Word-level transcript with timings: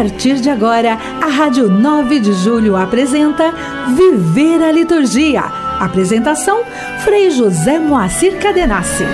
partir 0.00 0.40
de 0.40 0.48
agora, 0.48 0.94
a 0.94 1.26
Rádio 1.26 1.68
9 1.68 2.20
de 2.20 2.32
Julho 2.32 2.74
apresenta 2.74 3.52
Viver 3.94 4.62
a 4.62 4.72
Liturgia. 4.72 5.42
Apresentação: 5.78 6.62
Frei 7.04 7.30
José 7.30 7.78
Moacir 7.78 8.38
Cadenassi. 8.38 9.04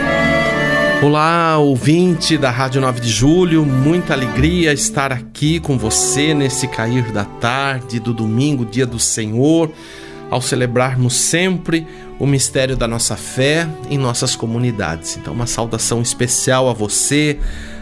Olá, 1.02 1.58
ouvinte 1.58 2.38
da 2.38 2.50
Rádio 2.50 2.80
9 2.80 3.00
de 3.00 3.08
Julho, 3.08 3.66
muita 3.66 4.12
alegria 4.12 4.72
estar 4.72 5.10
aqui 5.10 5.58
com 5.58 5.76
você 5.76 6.32
nesse 6.32 6.68
cair 6.68 7.10
da 7.10 7.24
tarde 7.24 7.98
do 7.98 8.14
domingo, 8.14 8.64
dia 8.64 8.86
do 8.86 9.00
Senhor, 9.00 9.72
ao 10.30 10.40
celebrarmos 10.40 11.14
sempre 11.14 11.84
o 12.16 12.28
mistério 12.28 12.76
da 12.76 12.86
nossa 12.86 13.16
fé 13.16 13.68
em 13.90 13.98
nossas 13.98 14.36
comunidades. 14.36 15.16
Então, 15.16 15.34
uma 15.34 15.48
saudação 15.48 16.00
especial 16.00 16.70
a 16.70 16.72
você, 16.72 17.40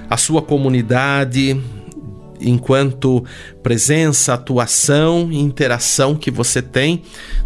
a 0.09 0.17
sua 0.17 0.41
comunidade, 0.41 1.61
enquanto 2.41 3.25
presença, 3.63 4.35
atuação 4.35 5.29
e 5.31 5.39
interação 5.39 6.15
que 6.15 6.31
você 6.31 6.61
tem, 6.61 7.03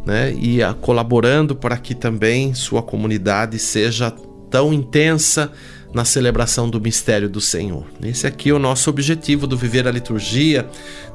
né? 0.06 0.34
E 0.38 0.62
a, 0.62 0.74
colaborando 0.74 1.54
para 1.54 1.76
que 1.76 1.94
também 1.94 2.54
sua 2.54 2.82
comunidade 2.82 3.58
seja 3.58 4.12
tão 4.50 4.72
intensa 4.72 5.50
na 5.92 6.04
celebração 6.04 6.68
do 6.68 6.80
mistério 6.80 7.28
do 7.28 7.40
Senhor. 7.40 7.86
Esse 8.02 8.26
aqui 8.26 8.50
é 8.50 8.52
o 8.52 8.58
nosso 8.58 8.90
objetivo 8.90 9.46
do 9.46 9.56
viver 9.56 9.88
a 9.88 9.90
liturgia, 9.90 10.68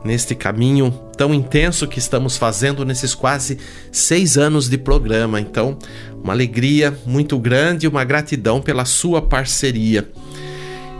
neste 0.03 0.33
caminho 0.33 0.91
tão 1.15 1.33
intenso 1.33 1.87
que 1.87 1.99
estamos 1.99 2.37
fazendo 2.37 2.83
nesses 2.83 3.13
quase 3.13 3.59
seis 3.91 4.37
anos 4.37 4.67
de 4.67 4.77
programa. 4.77 5.39
Então, 5.39 5.77
uma 6.23 6.33
alegria 6.33 6.97
muito 7.05 7.37
grande 7.37 7.85
e 7.85 7.89
uma 7.89 8.03
gratidão 8.03 8.61
pela 8.61 8.85
sua 8.85 9.21
parceria. 9.21 10.09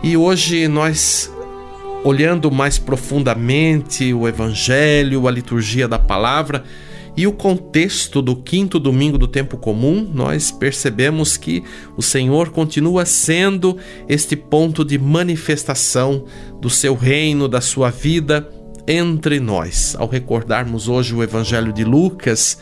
E 0.02 0.16
hoje 0.16 0.68
nós, 0.68 1.32
olhando 2.04 2.50
mais 2.50 2.78
profundamente 2.78 4.12
o 4.12 4.28
Evangelho, 4.28 5.26
a 5.26 5.30
liturgia 5.30 5.88
da 5.88 5.98
palavra, 5.98 6.62
e 7.16 7.26
o 7.26 7.32
contexto 7.32 8.20
do 8.20 8.34
quinto 8.36 8.78
domingo 8.78 9.16
do 9.16 9.28
tempo 9.28 9.56
comum, 9.56 10.08
nós 10.12 10.50
percebemos 10.50 11.36
que 11.36 11.62
o 11.96 12.02
Senhor 12.02 12.50
continua 12.50 13.06
sendo 13.06 13.78
este 14.08 14.36
ponto 14.36 14.84
de 14.84 14.98
manifestação 14.98 16.24
do 16.60 16.68
seu 16.68 16.94
reino, 16.94 17.48
da 17.48 17.60
sua 17.60 17.90
vida 17.90 18.48
entre 18.86 19.38
nós. 19.40 19.94
Ao 19.98 20.08
recordarmos 20.08 20.88
hoje 20.88 21.14
o 21.14 21.22
Evangelho 21.22 21.72
de 21.72 21.84
Lucas, 21.84 22.58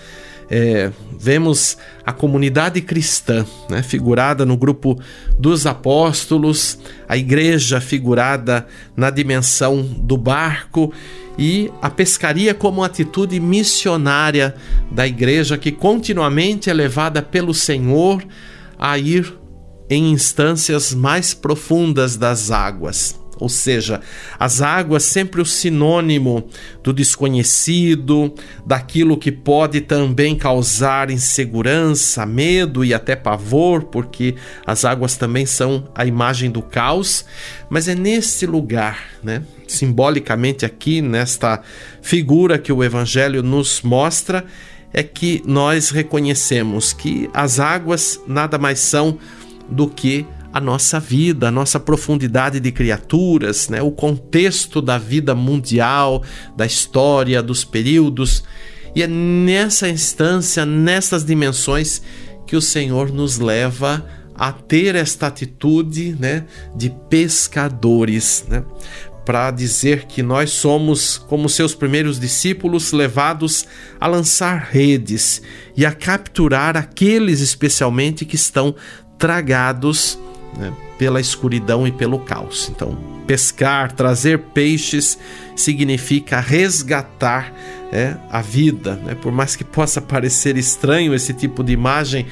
é, 0.55 0.93
vemos 1.19 1.79
a 2.05 2.13
comunidade 2.13 2.83
cristã, 2.83 3.47
né, 3.71 3.83
figurada 3.83 4.45
no 4.45 4.55
grupo 4.55 5.01
dos 5.39 5.65
apóstolos, 5.65 6.79
a 7.09 7.17
igreja 7.17 7.81
figurada 7.81 8.67
na 8.95 9.09
dimensão 9.09 9.83
do 9.83 10.19
barco 10.19 10.93
e 11.39 11.73
a 11.81 11.89
pescaria 11.89 12.53
como 12.53 12.85
atitude 12.85 13.41
missionária 13.41 14.55
da 14.91 15.07
igreja 15.07 15.57
que 15.57 15.73
continuamente 15.73 16.69
é 16.69 16.75
levada 16.75 17.23
pelo 17.23 17.55
Senhor 17.55 18.23
a 18.79 18.99
ir 18.99 19.33
em 19.89 20.11
instâncias 20.11 20.93
mais 20.93 21.33
profundas 21.33 22.19
das 22.19 22.51
águas. 22.51 23.22
Ou 23.43 23.49
seja, 23.49 24.01
as 24.39 24.63
águas 24.63 25.03
sempre 25.03 25.41
o 25.41 25.45
sinônimo 25.45 26.49
do 26.81 26.93
desconhecido, 26.93 28.33
daquilo 28.65 29.17
que 29.17 29.33
pode 29.33 29.81
também 29.81 30.37
causar 30.37 31.11
insegurança, 31.11 32.25
medo 32.25 32.85
e 32.85 32.95
até 32.95 33.17
pavor, 33.17 33.83
porque 33.83 34.37
as 34.65 34.85
águas 34.85 35.17
também 35.17 35.45
são 35.45 35.89
a 35.93 36.07
imagem 36.07 36.53
do 36.53 36.63
caos, 36.63 37.25
mas 37.69 37.89
é 37.89 37.97
nesse 37.97 38.47
lugar, 38.47 39.09
né, 39.25 39.43
simbolicamente 39.67 40.65
aqui 40.65 41.03
nesta 41.03 41.63
figura 42.01 42.61
que 42.61 42.73
o 42.73 42.85
evangelho 42.85 43.43
nos 43.43 43.83
mostra, 43.83 44.45
é 44.93 45.03
que 45.03 45.43
nós 45.45 45.91
reconhecemos 45.91 46.93
que 46.93 47.29
as 47.35 47.59
águas 47.59 48.21
nada 48.25 48.57
mais 48.57 48.79
são 48.79 49.19
do 49.69 49.89
que 49.89 50.25
a 50.53 50.61
nossa 50.61 51.01
vida, 51.01 51.49
a 51.49 51.51
nossa 51.51 51.81
profundidade 51.81 52.61
de 52.61 52.71
criaturas, 52.71 53.69
né? 53.69 53.81
o 53.81 53.91
contexto 53.91 54.83
da 54.83 54.99
vida 54.99 55.35
mundial, 55.35 56.23
da 56.57 56.67
história, 56.67 57.43
dos 57.43 57.65
períodos. 57.65 58.45
E 58.95 59.03
é 59.03 59.07
nessa 59.07 59.89
instância, 59.89 60.67
nessas 60.67 61.25
dimensões, 61.25 62.03
que 62.47 62.55
o 62.55 62.61
Senhor 62.61 63.11
nos 63.11 63.39
leva 63.39 64.05
a 64.35 64.53
ter 64.53 64.95
esta 64.95 65.29
atitude 65.29 66.17
né, 66.19 66.45
de 66.77 66.91
pescadores. 67.09 68.45
Né? 68.49 68.63
para 69.25 69.51
dizer 69.53 70.07
que 70.07 70.23
nós 70.23 70.51
somos, 70.51 71.17
como 71.17 71.49
seus 71.49 71.75
primeiros 71.75 72.19
discípulos, 72.19 72.93
levados 72.93 73.67
a 74.01 74.07
lançar 74.07 74.69
redes 74.71 75.41
e 75.77 75.87
a 75.87 75.93
capturar 75.93 76.77
aqueles 76.77 77.41
especialmente 77.41 78.25
que 78.25 78.35
estão 78.35 78.75
tragados 79.19 80.19
né, 80.57 80.73
pela 80.99 81.21
escuridão 81.21 81.87
e 81.87 81.93
pelo 81.93 82.19
caos. 82.19 82.71
Então, 82.75 82.97
pescar, 83.27 83.93
trazer 83.93 84.39
peixes, 84.39 85.19
significa 85.57 86.41
resgatar 86.41 87.53
é, 87.93 88.17
a 88.31 88.41
vida. 88.41 88.97
Né? 88.97 89.15
Por 89.15 89.33
mais 89.33 89.57
que 89.57 89.65
possa 89.65 90.01
parecer 90.01 90.57
estranho 90.57 91.15
esse 91.15 91.33
tipo 91.33 91.63
de 91.63 91.73
imagem, 91.73 92.27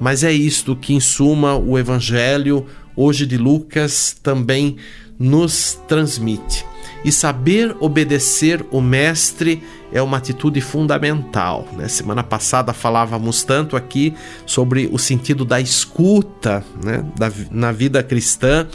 mas 0.00 0.24
é 0.24 0.32
isto 0.32 0.74
que, 0.74 0.92
em 0.92 1.00
suma, 1.00 1.56
o 1.56 1.78
Evangelho, 1.78 2.66
hoje 2.96 3.26
de 3.26 3.36
Lucas, 3.36 4.16
também 4.22 4.76
nos 5.18 5.78
transmite. 5.86 6.64
E 7.04 7.12
saber 7.12 7.76
obedecer 7.80 8.64
o 8.70 8.80
Mestre 8.80 9.62
é 9.94 10.02
uma 10.02 10.16
atitude 10.16 10.60
fundamental. 10.60 11.66
Né? 11.72 11.86
Semana 11.86 12.24
passada 12.24 12.72
falávamos 12.72 13.44
tanto 13.44 13.76
aqui 13.76 14.12
sobre 14.44 14.88
o 14.92 14.98
sentido 14.98 15.44
da 15.44 15.60
escuta 15.60 16.64
né? 16.82 17.04
da, 17.16 17.32
na 17.50 17.70
vida 17.70 18.02
cristã, 18.02 18.66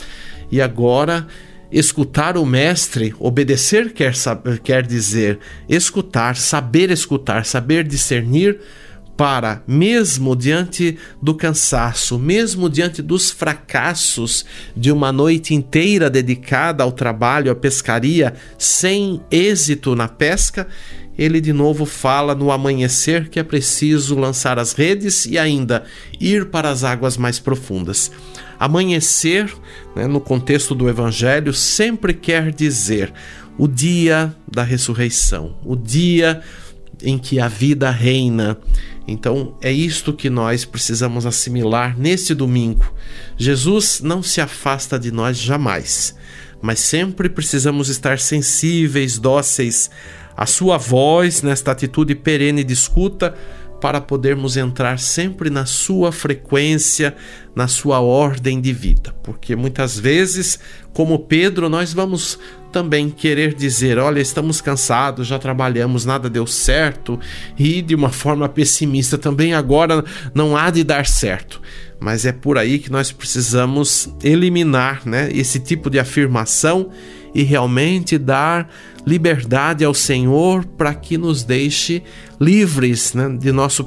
e 0.50 0.62
agora 0.62 1.28
escutar 1.72 2.38
o 2.38 2.46
Mestre, 2.46 3.14
obedecer 3.20 3.94
quer, 3.94 4.14
quer 4.64 4.88
dizer 4.88 5.38
escutar, 5.68 6.36
saber 6.38 6.90
escutar, 6.90 7.46
saber 7.46 7.84
discernir 7.84 8.60
para, 9.20 9.62
mesmo 9.68 10.34
diante 10.34 10.98
do 11.22 11.36
cansaço, 11.36 12.18
mesmo 12.18 12.70
diante 12.70 13.02
dos 13.02 13.30
fracassos 13.30 14.46
de 14.74 14.94
uma 14.94 15.12
noite 15.12 15.54
inteira 15.54 16.10
dedicada 16.10 16.84
ao 16.84 16.92
trabalho, 16.94 17.52
à 17.52 17.56
pescaria, 17.56 18.34
sem 18.58 19.22
êxito 19.30 19.94
na 19.94 20.08
pesca, 20.08 20.70
ele 21.20 21.42
de 21.42 21.52
novo 21.52 21.86
fala 21.86 22.34
no 22.34 22.50
amanhecer 22.50 23.28
que 23.28 23.42
é 23.42 23.44
preciso 23.44 24.18
lançar 24.18 24.58
as 24.58 24.72
redes 24.72 25.26
e 25.26 25.38
ainda 25.38 25.84
ir 26.18 26.46
para 26.46 26.70
as 26.70 26.86
águas 26.86 27.18
mais 27.18 27.40
profundas. 27.40 28.10
Amanhecer, 28.58 29.54
né, 29.94 30.08
no 30.08 30.22
contexto 30.22 30.74
do 30.74 30.88
Evangelho, 30.88 31.54
sempre 31.54 32.14
quer 32.14 32.54
dizer 32.54 33.12
o 33.58 33.68
dia 33.68 34.34
da 34.50 34.64
ressurreição, 34.64 35.58
o 35.66 35.76
dia 35.76 36.42
em 37.04 37.18
que 37.18 37.38
a 37.38 37.50
vida 37.50 37.92
reina, 37.92 38.58
então 39.06 39.58
é 39.62 39.72
isto 39.74 40.14
que 40.14 40.30
nós 40.30 40.64
precisamos 40.64 41.26
assimilar 41.26 42.00
nesse 42.00 42.34
domingo. 42.34 42.94
Jesus 43.38 44.00
não 44.02 44.24
se 44.24 44.40
afasta 44.40 44.98
de 44.98 45.12
nós 45.12 45.38
jamais, 45.38 46.16
mas 46.62 46.80
sempre 46.80 47.28
precisamos 47.28 47.90
estar 47.90 48.20
sensíveis, 48.20 49.20
dóceis 49.20 49.90
à 50.40 50.46
sua 50.46 50.78
voz 50.78 51.42
nesta 51.42 51.74
atitude 51.74 52.16
perene 52.16 52.64
de 52.64 52.72
escuta 52.72 53.36
para 53.82 54.00
podermos 54.00 54.56
entrar 54.56 54.98
sempre 54.98 55.50
na 55.50 55.66
sua 55.66 56.14
frequência, 56.14 57.14
na 57.54 57.68
sua 57.68 58.00
ordem 58.00 58.62
de 58.62 58.72
vida. 58.72 59.14
Porque 59.22 59.54
muitas 59.54 60.00
vezes, 60.00 60.58
como 60.94 61.20
Pedro, 61.20 61.68
nós 61.68 61.92
vamos 61.92 62.40
também 62.72 63.10
querer 63.10 63.54
dizer: 63.54 63.98
olha, 63.98 64.22
estamos 64.22 64.62
cansados, 64.62 65.28
já 65.28 65.38
trabalhamos, 65.38 66.06
nada 66.06 66.30
deu 66.30 66.48
certo, 66.48 67.20
e 67.58 67.82
de 67.82 67.94
uma 67.94 68.10
forma 68.10 68.48
pessimista 68.48 69.18
também 69.18 69.54
agora 69.54 70.06
não 70.34 70.56
há 70.56 70.70
de 70.70 70.86
dar 70.86 71.06
certo. 71.06 71.62
Mas 72.00 72.26
é 72.26 72.32
por 72.32 72.58
aí 72.58 72.80
que 72.80 72.90
nós 72.90 73.12
precisamos 73.12 74.10
eliminar 74.24 75.02
né, 75.06 75.30
esse 75.34 75.60
tipo 75.60 75.90
de 75.90 76.00
afirmação 76.00 76.92
e 77.34 77.44
realmente 77.44 78.18
dar 78.18 78.70
liberdade 79.06 79.84
ao 79.84 79.94
Senhor 79.94 80.66
para 80.66 80.94
que 80.94 81.18
nos 81.18 81.44
deixe 81.44 82.04
livres 82.40 83.14
né, 83.14 83.30
de 83.30 83.52
nosso 83.52 83.84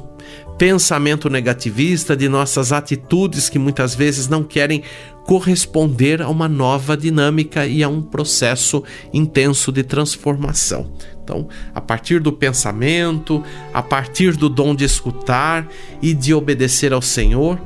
pensamento 0.57 1.29
negativista, 1.29 2.15
de 2.15 2.29
nossas 2.29 2.71
atitudes 2.71 3.49
que 3.49 3.59
muitas 3.59 3.95
vezes 3.95 4.27
não 4.27 4.43
querem 4.43 4.83
corresponder 5.25 6.21
a 6.21 6.29
uma 6.29 6.47
nova 6.47 6.97
dinâmica 6.97 7.65
e 7.65 7.81
a 7.81 7.89
um 7.89 8.01
processo 8.01 8.83
intenso 9.13 9.71
de 9.71 9.83
transformação. 9.83 10.91
Então, 11.23 11.47
a 11.73 11.79
partir 11.79 12.19
do 12.19 12.31
pensamento, 12.31 13.43
a 13.73 13.81
partir 13.81 14.35
do 14.35 14.49
dom 14.49 14.75
de 14.75 14.83
escutar 14.83 15.67
e 16.01 16.13
de 16.13 16.33
obedecer 16.33 16.91
ao 16.91 17.01
Senhor, 17.01 17.59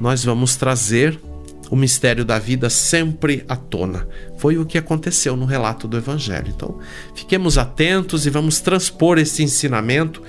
nós 0.00 0.24
vamos 0.24 0.56
trazer 0.56 1.18
o 1.70 1.76
mistério 1.76 2.24
da 2.24 2.38
vida 2.38 2.68
sempre 2.68 3.44
à 3.48 3.56
tona. 3.56 4.06
Foi 4.44 4.58
o 4.58 4.66
que 4.66 4.76
aconteceu 4.76 5.38
no 5.38 5.46
relato 5.46 5.88
do 5.88 5.96
Evangelho. 5.96 6.52
Então, 6.54 6.76
fiquemos 7.14 7.56
atentos 7.56 8.26
e 8.26 8.30
vamos 8.30 8.60
transpor 8.60 9.16
esse 9.16 9.42
ensinamento 9.42 10.20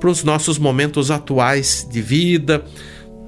para 0.00 0.08
os 0.08 0.24
nossos 0.24 0.58
momentos 0.58 1.10
atuais 1.10 1.86
de 1.92 2.00
vida, 2.00 2.64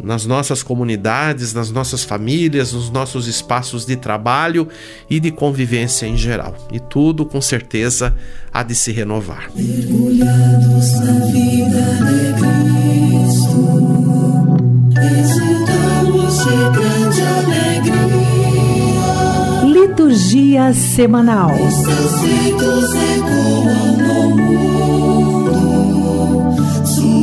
nas 0.03 0.25
nossas 0.25 0.63
comunidades, 0.63 1.53
nas 1.53 1.71
nossas 1.71 2.05
famílias, 2.05 2.73
nos 2.73 2.89
nossos 2.89 3.27
espaços 3.27 3.85
de 3.85 3.97
trabalho 3.97 4.67
e 5.11 5.21
de 5.21 5.31
convivência 5.31 6.07
em 6.07 6.17
geral. 6.17 6.57
E 6.73 6.81
tudo, 6.81 7.27
com 7.27 7.43
certeza, 7.43 8.17
há 8.51 8.63
de 8.63 8.75
se 8.75 8.93
renovar. 8.93 9.51
Mergulhados 9.55 11.01
na 11.01 11.13
vida 11.27 11.83
de 12.07 12.33
Cristo, 12.41 13.61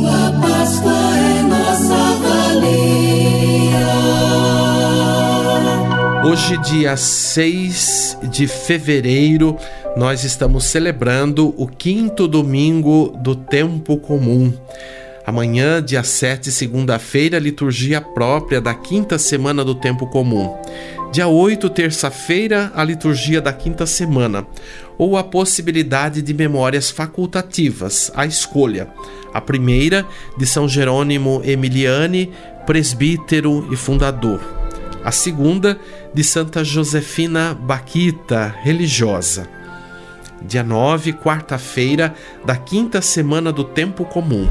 é 0.06 1.42
nossa 1.42 1.94
Hoje, 6.24 6.56
dia 6.58 6.96
6 6.96 8.18
de 8.30 8.46
fevereiro, 8.46 9.54
nós 9.94 10.24
estamos 10.24 10.64
celebrando 10.64 11.54
o 11.58 11.66
quinto 11.66 12.26
domingo 12.26 13.12
do 13.22 13.34
tempo 13.34 13.98
comum. 13.98 14.52
Amanhã, 15.26 15.82
dia 15.82 16.02
7, 16.02 16.50
segunda-feira, 16.50 17.38
liturgia 17.38 18.00
própria 18.00 18.62
da 18.62 18.72
quinta 18.72 19.18
semana 19.18 19.62
do 19.62 19.74
tempo 19.74 20.06
comum. 20.06 20.56
Dia 21.12 21.26
8, 21.26 21.70
terça-feira, 21.70 22.70
a 22.74 22.84
liturgia 22.84 23.40
da 23.40 23.52
quinta 23.52 23.86
semana, 23.86 24.46
ou 24.96 25.16
a 25.16 25.24
possibilidade 25.24 26.20
de 26.22 26.34
memórias 26.34 26.90
facultativas, 26.90 28.12
a 28.14 28.26
escolha. 28.26 28.88
A 29.32 29.40
primeira, 29.40 30.06
de 30.36 30.46
São 30.46 30.68
Jerônimo 30.68 31.40
Emiliani, 31.44 32.32
presbítero 32.66 33.66
e 33.72 33.76
fundador 33.76 34.58
a 35.04 35.10
segunda 35.10 35.78
de 36.12 36.22
Santa 36.22 36.62
Josefina 36.62 37.54
Baquita, 37.54 38.54
religiosa. 38.62 39.48
Dia 40.42 40.62
9, 40.62 41.14
quarta-feira 41.14 42.14
da 42.44 42.56
quinta 42.56 43.00
semana 43.00 43.50
do 43.50 43.64
tempo 43.64 44.04
comum. 44.04 44.46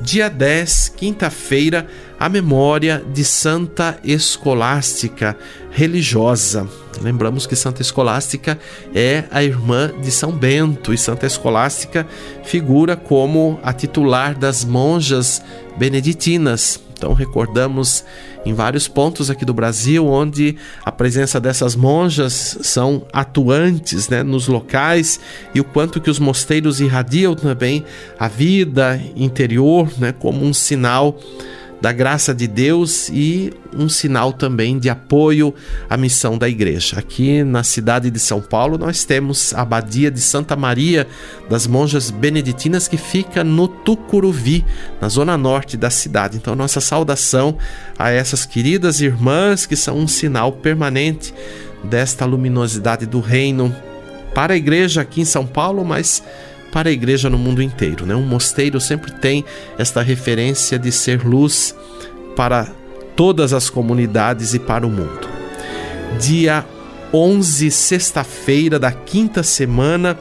Dia 0.00 0.28
10, 0.28 0.92
quinta-feira, 0.96 1.86
a 2.18 2.28
memória 2.28 3.04
de 3.12 3.24
Santa 3.24 3.98
Escolástica, 4.04 5.36
religiosa. 5.70 6.68
Lembramos 7.00 7.46
que 7.46 7.56
Santa 7.56 7.82
Escolástica 7.82 8.58
é 8.94 9.24
a 9.30 9.42
irmã 9.42 9.92
de 10.00 10.10
São 10.10 10.32
Bento 10.32 10.92
e 10.92 10.98
Santa 10.98 11.26
Escolástica 11.26 12.06
figura 12.44 12.96
como 12.96 13.58
a 13.62 13.72
titular 13.72 14.38
das 14.38 14.64
monjas 14.64 15.42
beneditinas. 15.76 16.85
Então 16.96 17.12
recordamos 17.12 18.04
em 18.44 18.54
vários 18.54 18.88
pontos 18.88 19.30
aqui 19.30 19.44
do 19.44 19.52
Brasil 19.52 20.06
onde 20.06 20.56
a 20.84 20.90
presença 20.90 21.38
dessas 21.38 21.76
monjas 21.76 22.58
são 22.62 23.06
atuantes 23.12 24.08
né, 24.08 24.22
nos 24.22 24.48
locais 24.48 25.20
e 25.54 25.60
o 25.60 25.64
quanto 25.64 26.00
que 26.00 26.08
os 26.08 26.18
mosteiros 26.18 26.80
irradiam 26.80 27.34
também 27.34 27.84
a 28.18 28.28
vida 28.28 29.00
interior 29.14 29.90
né, 29.98 30.12
como 30.12 30.42
um 30.42 30.54
sinal 30.54 31.18
da 31.86 31.92
graça 31.92 32.34
de 32.34 32.48
Deus 32.48 33.08
e 33.10 33.52
um 33.72 33.88
sinal 33.88 34.32
também 34.32 34.76
de 34.76 34.90
apoio 34.90 35.54
à 35.88 35.96
missão 35.96 36.36
da 36.36 36.48
igreja. 36.48 36.98
Aqui 36.98 37.44
na 37.44 37.62
cidade 37.62 38.10
de 38.10 38.18
São 38.18 38.42
Paulo, 38.42 38.76
nós 38.76 39.04
temos 39.04 39.54
a 39.54 39.60
Abadia 39.60 40.10
de 40.10 40.20
Santa 40.20 40.56
Maria 40.56 41.06
das 41.48 41.64
Monjas 41.64 42.10
Beneditinas 42.10 42.88
que 42.88 42.96
fica 42.96 43.44
no 43.44 43.68
Tucuruvi, 43.68 44.64
na 45.00 45.08
zona 45.08 45.38
norte 45.38 45.76
da 45.76 45.88
cidade. 45.88 46.38
Então, 46.38 46.56
nossa 46.56 46.80
saudação 46.80 47.56
a 47.96 48.10
essas 48.10 48.44
queridas 48.44 49.00
irmãs 49.00 49.64
que 49.64 49.76
são 49.76 49.96
um 49.96 50.08
sinal 50.08 50.50
permanente 50.50 51.32
desta 51.84 52.24
luminosidade 52.24 53.06
do 53.06 53.20
reino 53.20 53.72
para 54.34 54.54
a 54.54 54.56
igreja 54.56 55.02
aqui 55.02 55.20
em 55.20 55.24
São 55.24 55.46
Paulo, 55.46 55.84
mas 55.84 56.20
para 56.72 56.88
a 56.88 56.92
igreja 56.92 57.30
no 57.30 57.38
mundo 57.38 57.62
inteiro. 57.62 58.06
Né? 58.06 58.14
Um 58.14 58.26
mosteiro 58.26 58.80
sempre 58.80 59.12
tem 59.12 59.44
esta 59.78 60.02
referência 60.02 60.78
de 60.78 60.92
ser 60.92 61.24
luz 61.24 61.74
para 62.34 62.68
todas 63.14 63.52
as 63.52 63.70
comunidades 63.70 64.54
e 64.54 64.58
para 64.58 64.86
o 64.86 64.90
mundo. 64.90 65.28
Dia 66.20 66.64
11, 67.12 67.70
sexta-feira 67.70 68.78
da 68.78 68.92
quinta 68.92 69.42
semana 69.42 70.18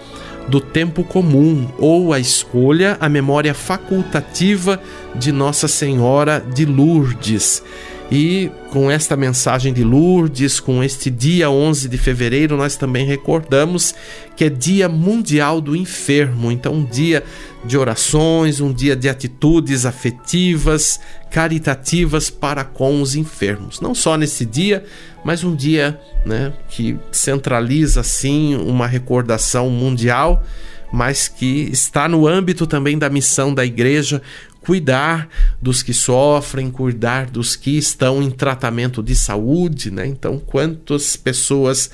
do 0.48 0.62
tempo 0.62 1.04
comum, 1.04 1.68
ou 1.78 2.14
a 2.14 2.20
escolha, 2.20 2.98
a 3.00 3.10
memória 3.10 3.54
facultativa 3.54 4.80
de 5.16 5.32
Nossa 5.32 5.68
Senhora 5.68 6.44
de 6.54 6.66
Lourdes. 6.66 7.64
E 8.12 8.52
com 8.70 8.90
esta 8.90 9.16
mensagem 9.16 9.74
de 9.74 9.84
Lourdes, 9.84 10.60
com 10.60 10.84
este 10.84 11.10
dia 11.10 11.50
11 11.50 11.90
de 11.90 11.98
fevereiro, 11.98 12.56
nós 12.56 12.76
também 12.76 13.04
recordamos 13.06 13.96
que 14.36 14.46
é 14.46 14.50
Dia 14.50 14.88
Mundial 14.88 15.60
do 15.60 15.76
Enfermo. 15.76 16.52
Então, 16.52 16.74
um 16.74 16.86
dia 16.86 17.24
de 17.64 17.78
orações, 17.78 18.62
um 18.62 18.72
dia 18.72 18.96
de 18.96 19.10
atitudes 19.10 19.88
afetivas, 19.88 21.00
caritativas 21.32 22.30
para 22.30 22.64
com 22.64 23.02
os 23.02 23.16
enfermos. 23.16 23.82
Não 23.82 23.96
só 23.96 24.16
nesse 24.18 24.46
dia, 24.46 24.86
mas 25.24 25.44
um 25.44 25.56
dia 25.56 26.00
né, 26.24 26.54
que 26.70 26.96
centraliza 27.12 28.02
assim 28.02 28.56
uma 28.56 28.86
recordação 28.86 29.70
mundial 29.70 30.44
mas 30.92 31.28
que 31.28 31.68
está 31.74 32.08
no 32.08 32.26
âmbito 32.26 32.66
também 32.66 32.98
da 32.98 33.10
missão 33.10 33.54
da 33.54 33.66
igreja 33.66 34.22
cuidar 34.66 35.30
dos 35.62 35.84
que 35.84 35.94
sofrem, 35.94 36.72
cuidar 36.72 37.30
dos 37.30 37.56
que 37.56 37.78
estão 37.78 38.22
em 38.22 38.32
tratamento 38.32 39.04
de 39.04 39.16
saúde, 39.16 39.92
né? 39.92 40.08
Então, 40.08 40.40
quantas 40.40 41.16
pessoas 41.16 41.92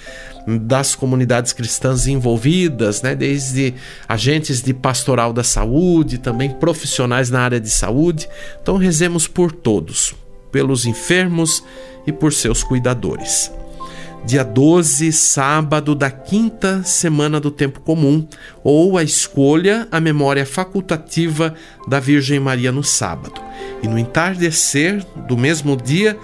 das 0.47 0.95
comunidades 0.95 1.53
cristãs 1.53 2.07
envolvidas, 2.07 3.01
né? 3.01 3.13
Desde 3.13 3.73
agentes 4.07 4.61
de 4.61 4.73
pastoral 4.73 5.33
da 5.33 5.43
saúde, 5.43 6.17
também 6.17 6.49
profissionais 6.49 7.29
na 7.29 7.41
área 7.41 7.59
de 7.59 7.69
saúde. 7.69 8.27
Então, 8.61 8.77
rezemos 8.77 9.27
por 9.27 9.51
todos, 9.51 10.15
pelos 10.51 10.85
enfermos 10.85 11.63
e 12.07 12.11
por 12.11 12.31
seus 12.31 12.63
cuidadores 12.63 13.51
dia 14.25 14.43
12, 14.43 15.11
sábado 15.11 15.95
da 15.95 16.09
quinta 16.09 16.83
semana 16.83 17.39
do 17.39 17.49
tempo 17.49 17.79
comum, 17.81 18.27
ou 18.63 18.97
a 18.97 19.03
escolha, 19.03 19.87
a 19.91 19.99
memória 19.99 20.45
facultativa 20.45 21.55
da 21.87 21.99
Virgem 21.99 22.39
Maria 22.39 22.71
no 22.71 22.83
sábado. 22.83 23.41
E 23.81 23.87
no 23.87 23.97
entardecer 23.97 25.03
do 25.27 25.35
mesmo 25.35 25.75
dia, 25.75 26.17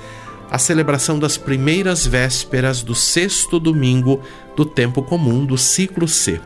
a 0.50 0.58
celebração 0.58 1.20
das 1.20 1.38
primeiras 1.38 2.06
vésperas 2.06 2.82
do 2.82 2.96
sexto 2.96 3.60
domingo 3.60 4.22
do 4.56 4.66
tempo 4.66 5.02
comum 5.02 5.46
do 5.46 5.58
ciclo 5.58 6.08
C. 6.08 6.40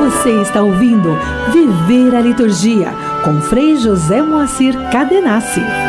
Você 0.00 0.42
está 0.42 0.62
ouvindo 0.62 1.16
Viver 1.52 2.16
a 2.16 2.20
Liturgia 2.20 2.92
com 3.24 3.40
Frei 3.40 3.76
José 3.76 4.20
Moacir 4.22 4.74
Cadenassi. 4.90 5.85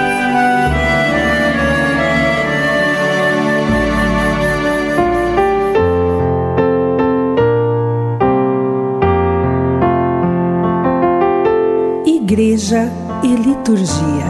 Igreja 12.30 12.92
e 13.24 13.36
Liturgia. 13.38 14.26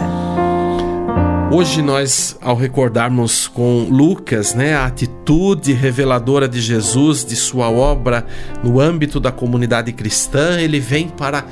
Hoje 1.50 1.82
nós, 1.82 2.38
ao 2.40 2.54
recordarmos 2.54 3.48
com 3.48 3.88
Lucas, 3.90 4.54
né, 4.54 4.76
a 4.76 4.86
atitude 4.86 5.72
reveladora 5.72 6.46
de 6.46 6.60
Jesus, 6.60 7.24
de 7.24 7.34
sua 7.34 7.68
obra 7.68 8.24
no 8.62 8.78
âmbito 8.78 9.18
da 9.18 9.32
comunidade 9.32 9.92
cristã, 9.92 10.60
ele 10.60 10.78
vem 10.78 11.08
para 11.08 11.44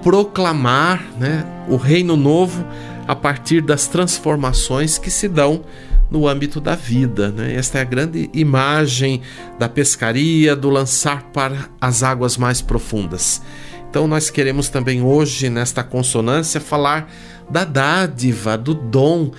proclamar, 0.00 1.04
né, 1.18 1.44
o 1.68 1.74
reino 1.74 2.16
novo 2.16 2.64
a 3.08 3.16
partir 3.16 3.60
das 3.60 3.88
transformações 3.88 4.96
que 4.96 5.10
se 5.10 5.26
dão 5.26 5.64
no 6.08 6.28
âmbito 6.28 6.60
da 6.60 6.76
vida. 6.76 7.32
Né? 7.32 7.56
Esta 7.56 7.78
é 7.78 7.80
a 7.80 7.84
grande 7.84 8.30
imagem 8.32 9.22
da 9.58 9.68
pescaria, 9.68 10.54
do 10.54 10.70
lançar 10.70 11.24
para 11.32 11.68
as 11.80 12.04
águas 12.04 12.36
mais 12.36 12.62
profundas. 12.62 13.42
Então, 13.90 14.06
nós 14.06 14.30
queremos 14.30 14.68
também 14.68 15.02
hoje, 15.02 15.50
nesta 15.50 15.82
consonância, 15.82 16.60
falar 16.60 17.10
da 17.50 17.64
dádiva, 17.64 18.56
do 18.56 18.72
dom 18.72 19.32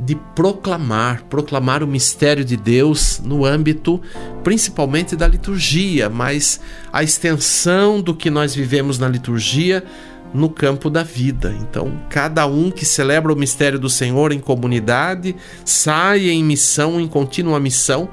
de 0.00 0.14
proclamar, 0.34 1.24
proclamar 1.24 1.82
o 1.82 1.86
mistério 1.86 2.44
de 2.44 2.56
Deus 2.56 3.20
no 3.22 3.44
âmbito 3.44 4.00
principalmente 4.42 5.14
da 5.14 5.26
liturgia, 5.26 6.08
mas 6.08 6.60
a 6.92 7.02
extensão 7.02 8.00
do 8.00 8.14
que 8.14 8.30
nós 8.30 8.54
vivemos 8.54 8.98
na 8.98 9.08
liturgia 9.08 9.84
no 10.32 10.48
campo 10.48 10.88
da 10.88 11.02
vida. 11.02 11.54
Então, 11.60 12.00
cada 12.08 12.46
um 12.46 12.70
que 12.70 12.86
celebra 12.86 13.32
o 13.32 13.36
mistério 13.36 13.78
do 13.78 13.90
Senhor 13.90 14.32
em 14.32 14.38
comunidade 14.38 15.34
sai 15.64 16.28
em 16.28 16.42
missão, 16.44 17.00
em 17.00 17.08
contínua 17.08 17.60
missão, 17.60 18.08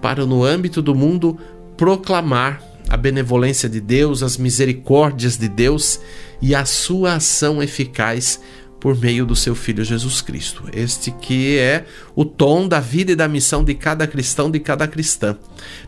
para 0.00 0.24
no 0.26 0.44
âmbito 0.44 0.82
do 0.82 0.94
mundo 0.94 1.38
proclamar 1.76 2.69
a 2.90 2.96
benevolência 2.96 3.68
de 3.68 3.80
Deus, 3.80 4.20
as 4.20 4.36
misericórdias 4.36 5.36
de 5.36 5.48
Deus 5.48 6.00
e 6.42 6.56
a 6.56 6.64
sua 6.64 7.14
ação 7.14 7.62
eficaz 7.62 8.40
por 8.80 8.98
meio 8.98 9.24
do 9.24 9.36
seu 9.36 9.54
filho 9.54 9.84
Jesus 9.84 10.20
Cristo. 10.20 10.64
Este 10.72 11.12
que 11.12 11.56
é 11.56 11.84
o 12.16 12.24
tom 12.24 12.66
da 12.66 12.80
vida 12.80 13.12
e 13.12 13.16
da 13.16 13.28
missão 13.28 13.62
de 13.62 13.74
cada 13.74 14.06
cristão, 14.06 14.50
de 14.50 14.58
cada 14.58 14.88
cristã. 14.88 15.38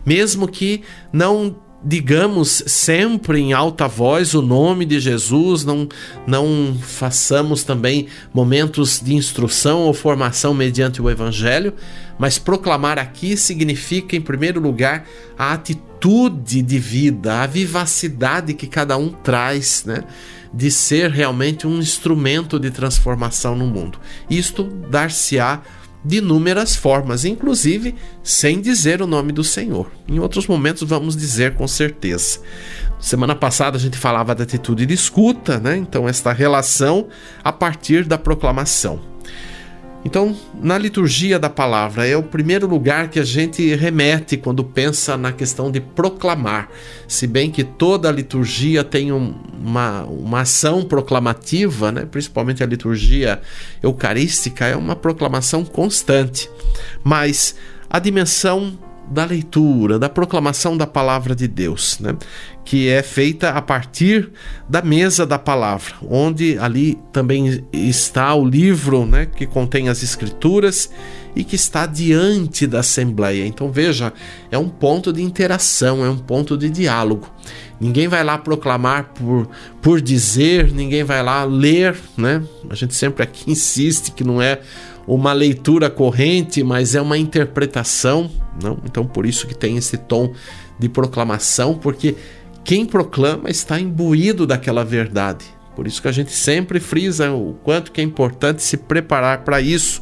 Mesmo 0.05 0.47
que 0.47 0.83
não 1.11 1.55
digamos 1.83 2.63
sempre 2.65 3.39
em 3.39 3.51
alta 3.51 3.87
voz 3.87 4.33
o 4.33 4.41
nome 4.41 4.85
de 4.85 4.99
Jesus, 4.99 5.65
não, 5.65 5.87
não 6.25 6.77
façamos 6.81 7.63
também 7.63 8.07
momentos 8.33 9.01
de 9.03 9.13
instrução 9.13 9.81
ou 9.81 9.93
formação 9.93 10.53
mediante 10.53 11.01
o 11.01 11.09
Evangelho, 11.09 11.73
mas 12.17 12.37
proclamar 12.37 12.97
aqui 12.97 13.35
significa, 13.35 14.15
em 14.15 14.21
primeiro 14.21 14.61
lugar, 14.61 15.05
a 15.37 15.53
atitude 15.53 16.61
de 16.61 16.79
vida, 16.79 17.41
a 17.41 17.47
vivacidade 17.47 18.53
que 18.53 18.67
cada 18.67 18.95
um 18.97 19.09
traz, 19.09 19.83
né? 19.85 20.03
De 20.53 20.69
ser 20.69 21.09
realmente 21.09 21.65
um 21.65 21.79
instrumento 21.79 22.59
de 22.59 22.69
transformação 22.69 23.55
no 23.55 23.65
mundo. 23.65 23.97
Isto 24.29 24.63
dar-se-á 24.63 25.61
de 26.03 26.17
inúmeras 26.17 26.75
formas, 26.75 27.25
inclusive 27.25 27.95
sem 28.21 28.59
dizer 28.59 29.01
o 29.01 29.07
nome 29.07 29.31
do 29.31 29.43
Senhor. 29.43 29.89
Em 30.07 30.19
outros 30.19 30.47
momentos 30.47 30.87
vamos 30.87 31.15
dizer 31.15 31.55
com 31.55 31.67
certeza. 31.67 32.39
Semana 32.99 33.35
passada 33.35 33.77
a 33.77 33.79
gente 33.79 33.97
falava 33.97 34.33
da 34.33 34.43
atitude 34.43 34.85
de 34.85 34.93
escuta, 34.93 35.59
né? 35.59 35.77
Então 35.77 36.07
esta 36.07 36.31
relação 36.31 37.07
a 37.43 37.51
partir 37.51 38.05
da 38.05 38.17
proclamação. 38.17 39.12
Então, 40.05 40.35
na 40.61 40.77
liturgia 40.77 41.39
da 41.39 41.49
palavra, 41.49 42.05
é 42.05 42.15
o 42.15 42.23
primeiro 42.23 42.67
lugar 42.67 43.09
que 43.09 43.19
a 43.19 43.23
gente 43.23 43.73
remete 43.75 44.35
quando 44.35 44.63
pensa 44.63 45.15
na 45.15 45.31
questão 45.31 45.71
de 45.71 45.79
proclamar. 45.79 46.69
Se 47.07 47.25
bem 47.25 47.49
que 47.49 47.63
toda 47.63 48.09
a 48.09 48.11
liturgia 48.11 48.83
tem 48.83 49.13
um, 49.13 49.33
uma, 49.63 50.03
uma 50.03 50.41
ação 50.41 50.83
proclamativa, 50.83 51.91
né? 51.91 52.05
principalmente 52.05 52.61
a 52.61 52.65
liturgia 52.65 53.41
eucarística, 53.81 54.65
é 54.65 54.75
uma 54.75 54.95
proclamação 54.95 55.63
constante. 55.63 56.49
Mas 57.01 57.55
a 57.89 57.97
dimensão 57.97 58.77
da 59.09 59.25
leitura, 59.25 59.99
da 59.99 60.09
proclamação 60.09 60.77
da 60.77 60.87
palavra 60.87 61.35
de 61.35 61.47
Deus, 61.47 61.99
né? 61.99 62.15
que 62.65 62.87
é 62.87 63.03
feita 63.03 63.49
a 63.49 63.61
partir 63.61 64.31
da 64.69 64.81
mesa 64.81 65.25
da 65.25 65.37
palavra, 65.37 65.95
onde 66.09 66.57
ali 66.57 66.97
também 67.11 67.63
está 67.71 68.33
o 68.33 68.45
livro 68.45 69.05
né? 69.05 69.25
que 69.25 69.45
contém 69.45 69.89
as 69.89 70.01
escrituras 70.01 70.89
e 71.35 71.43
que 71.43 71.55
está 71.55 71.85
diante 71.85 72.65
da 72.65 72.79
assembleia. 72.79 73.45
Então 73.45 73.71
veja, 73.71 74.13
é 74.51 74.57
um 74.57 74.69
ponto 74.69 75.11
de 75.11 75.21
interação, 75.21 76.05
é 76.05 76.09
um 76.09 76.17
ponto 76.17 76.57
de 76.57 76.69
diálogo. 76.69 77.29
Ninguém 77.79 78.07
vai 78.07 78.23
lá 78.23 78.37
proclamar 78.37 79.11
por, 79.15 79.49
por 79.81 79.99
dizer, 79.99 80.71
ninguém 80.71 81.03
vai 81.03 81.21
lá 81.21 81.43
ler, 81.43 81.97
né? 82.15 82.41
A 82.69 82.75
gente 82.75 82.93
sempre 82.93 83.23
aqui 83.23 83.49
insiste 83.51 84.11
que 84.11 84.23
não 84.23 84.41
é 84.41 84.61
uma 85.07 85.33
leitura 85.33 85.89
corrente, 85.89 86.63
mas 86.63 86.95
é 86.95 87.01
uma 87.01 87.17
interpretação, 87.17 88.29
não? 88.61 88.77
Então 88.85 89.05
por 89.05 89.25
isso 89.25 89.47
que 89.47 89.55
tem 89.55 89.77
esse 89.77 89.97
tom 89.97 90.33
de 90.79 90.89
proclamação, 90.89 91.75
porque 91.75 92.15
quem 92.63 92.85
proclama 92.85 93.49
está 93.49 93.79
imbuído 93.79 94.47
daquela 94.47 94.83
verdade. 94.83 95.45
Por 95.75 95.87
isso 95.87 96.01
que 96.01 96.07
a 96.07 96.11
gente 96.11 96.31
sempre 96.31 96.79
frisa 96.79 97.31
o 97.31 97.55
quanto 97.63 97.91
que 97.91 97.99
é 97.99 98.03
importante 98.03 98.61
se 98.61 98.77
preparar 98.77 99.43
para 99.43 99.59
isso, 99.59 100.01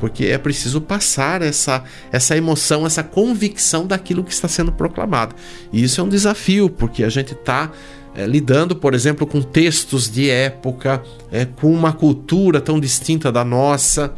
porque 0.00 0.26
é 0.26 0.38
preciso 0.38 0.80
passar 0.80 1.42
essa, 1.42 1.84
essa 2.10 2.36
emoção, 2.36 2.84
essa 2.84 3.04
convicção 3.04 3.86
daquilo 3.86 4.24
que 4.24 4.32
está 4.32 4.48
sendo 4.48 4.72
proclamado. 4.72 5.34
E 5.72 5.82
isso 5.82 6.00
é 6.00 6.04
um 6.04 6.08
desafio, 6.08 6.68
porque 6.68 7.04
a 7.04 7.08
gente 7.08 7.34
está 7.34 7.70
é, 8.14 8.26
lidando, 8.26 8.76
por 8.76 8.94
exemplo, 8.94 9.26
com 9.26 9.40
textos 9.40 10.10
de 10.10 10.28
época, 10.28 11.02
é, 11.30 11.44
com 11.44 11.72
uma 11.72 11.92
cultura 11.92 12.60
tão 12.60 12.78
distinta 12.78 13.32
da 13.32 13.44
nossa 13.44 14.12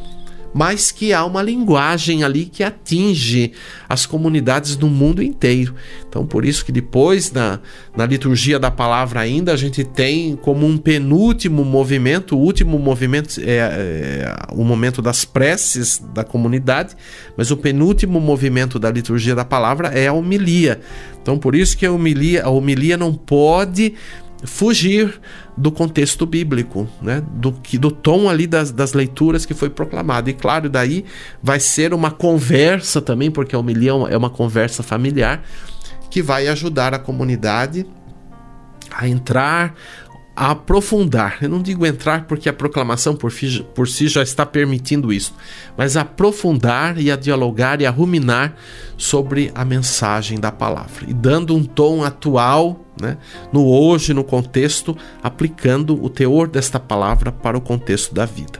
mas 0.54 0.92
que 0.92 1.12
há 1.12 1.25
uma 1.25 1.42
linguagem 1.42 2.23
ali 2.23 2.44
que 2.44 2.62
atinge 2.62 3.52
as 3.88 4.06
comunidades 4.06 4.76
do 4.76 4.87
mundo 4.87 5.20
inteiro. 5.20 5.75
Então, 6.08 6.25
por 6.25 6.44
isso 6.44 6.64
que 6.64 6.70
depois, 6.70 7.32
na, 7.32 7.58
na 7.96 8.06
liturgia 8.06 8.56
da 8.56 8.70
palavra 8.70 9.18
ainda, 9.20 9.52
a 9.52 9.56
gente 9.56 9.82
tem 9.82 10.37
como 10.37 10.64
um 10.64 10.78
penúltimo 10.78 11.64
movimento, 11.64 12.37
o 12.37 12.38
último 12.38 12.78
movimento 12.78 13.40
é, 13.40 13.56
é 13.56 14.37
o 14.52 14.62
momento 14.62 15.02
das 15.02 15.25
preces 15.25 16.00
da 16.14 16.23
comunidade, 16.23 16.94
mas 17.37 17.50
o 17.50 17.56
penúltimo 17.56 18.20
movimento 18.20 18.78
da 18.78 18.92
liturgia 18.92 19.34
da 19.34 19.44
palavra 19.44 19.88
é 19.88 20.06
a 20.06 20.12
homilia. 20.12 20.80
Então, 21.20 21.38
por 21.38 21.54
isso 21.54 21.76
que 21.76 21.87
a 21.87 21.90
homilia, 21.90 22.44
a 22.44 22.50
homilia 22.50 22.96
não 22.96 23.12
pode 23.12 23.94
fugir 24.45 25.21
do 25.57 25.71
contexto 25.71 26.26
bíblico, 26.26 26.88
né? 27.00 27.23
do, 27.33 27.50
do 27.50 27.91
tom 27.91 28.29
ali 28.29 28.47
das, 28.47 28.71
das 28.71 28.93
leituras 28.93 29.47
que 29.47 29.55
foi 29.55 29.71
proclamado. 29.71 30.29
E 30.29 30.35
claro, 30.35 30.69
daí 30.69 31.05
vai 31.43 31.61
ser 31.61 31.95
uma 31.95 32.11
conversa 32.11 33.00
também, 33.00 33.31
porque 33.31 33.55
a 33.55 33.59
homilia 33.59 33.93
é 34.11 34.17
uma 34.17 34.31
conversa 34.31 34.83
familiar, 34.83 35.43
que 36.11 36.23
vai 36.23 36.49
ajudar 36.49 36.93
a 36.95 36.99
comunidade 36.99 37.87
a 38.91 39.09
entrar 39.09 39.75
a 40.37 40.50
aprofundar. 40.50 41.38
Eu 41.41 41.49
não 41.49 41.62
digo 41.62 41.87
entrar 41.87 42.26
porque 42.26 42.49
a 42.49 42.53
proclamação 42.53 43.14
por, 43.14 43.33
por, 43.75 43.88
si 43.88 44.09
já 44.09 44.23
está 44.23 44.45
permitindo 44.45 45.12
isso, 45.12 45.35
mas 45.76 45.97
aprofundar 45.97 46.99
e 46.99 47.11
a 47.11 47.17
dialogar 47.17 47.81
e 47.81 47.87
a 47.87 47.91
ruminar 47.91 48.57
sobre 48.97 49.53
a 49.55 49.64
mensagem 49.64 50.41
da 50.41 50.50
palavra 50.50 51.07
e 51.09 51.14
dando 51.14 51.55
um 51.55 51.64
tom 51.64 52.03
atual, 52.03 52.85
né, 53.00 53.17
no 53.53 53.67
hoje, 53.67 54.12
no 54.12 54.25
contexto, 54.25 54.97
aplicando 55.23 56.03
o 56.03 56.09
teor 56.09 56.49
desta 56.49 56.81
palavra 56.81 57.31
para 57.31 57.57
o 57.57 57.61
contexto 57.61 58.14
da 58.14 58.26
vida. 58.26 58.59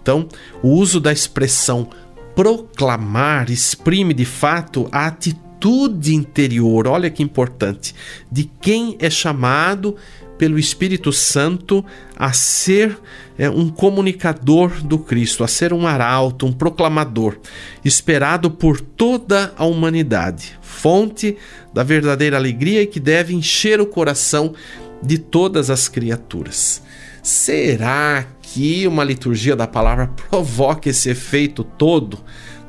Então, 0.00 0.26
o 0.62 0.68
uso 0.68 1.00
da 1.00 1.12
expressão 1.12 1.88
proclamar 2.34 3.50
exprime 3.50 4.14
de 4.14 4.24
fato 4.24 4.88
a 4.92 5.06
atitude 5.06 6.14
interior, 6.14 6.86
olha 6.86 7.10
que 7.10 7.22
importante, 7.22 7.94
de 8.30 8.44
quem 8.44 8.96
é 9.00 9.10
chamado 9.10 9.96
pelo 10.38 10.58
Espírito 10.58 11.12
Santo 11.12 11.84
a 12.16 12.32
ser 12.32 12.96
é, 13.36 13.50
um 13.50 13.68
comunicador 13.68 14.82
do 14.82 14.98
Cristo, 14.98 15.44
a 15.44 15.48
ser 15.48 15.72
um 15.72 15.86
arauto, 15.86 16.46
um 16.46 16.52
proclamador, 16.52 17.36
esperado 17.84 18.50
por 18.50 18.80
toda 18.80 19.52
a 19.56 19.64
humanidade, 19.64 20.58
fonte 20.62 21.36
da 21.74 21.82
verdadeira 21.82 22.36
alegria 22.36 22.82
e 22.82 22.86
que 22.86 23.00
deve 23.00 23.34
encher 23.34 23.80
o 23.80 23.86
coração 23.86 24.54
de 25.02 25.18
todas 25.18 25.70
as 25.70 25.88
criaturas. 25.88 26.82
Será 27.22 28.26
que 28.40 28.86
uma 28.86 29.04
liturgia 29.04 29.54
da 29.54 29.66
palavra 29.66 30.06
provoca 30.30 30.88
esse 30.88 31.10
efeito 31.10 31.62
todo? 31.62 32.18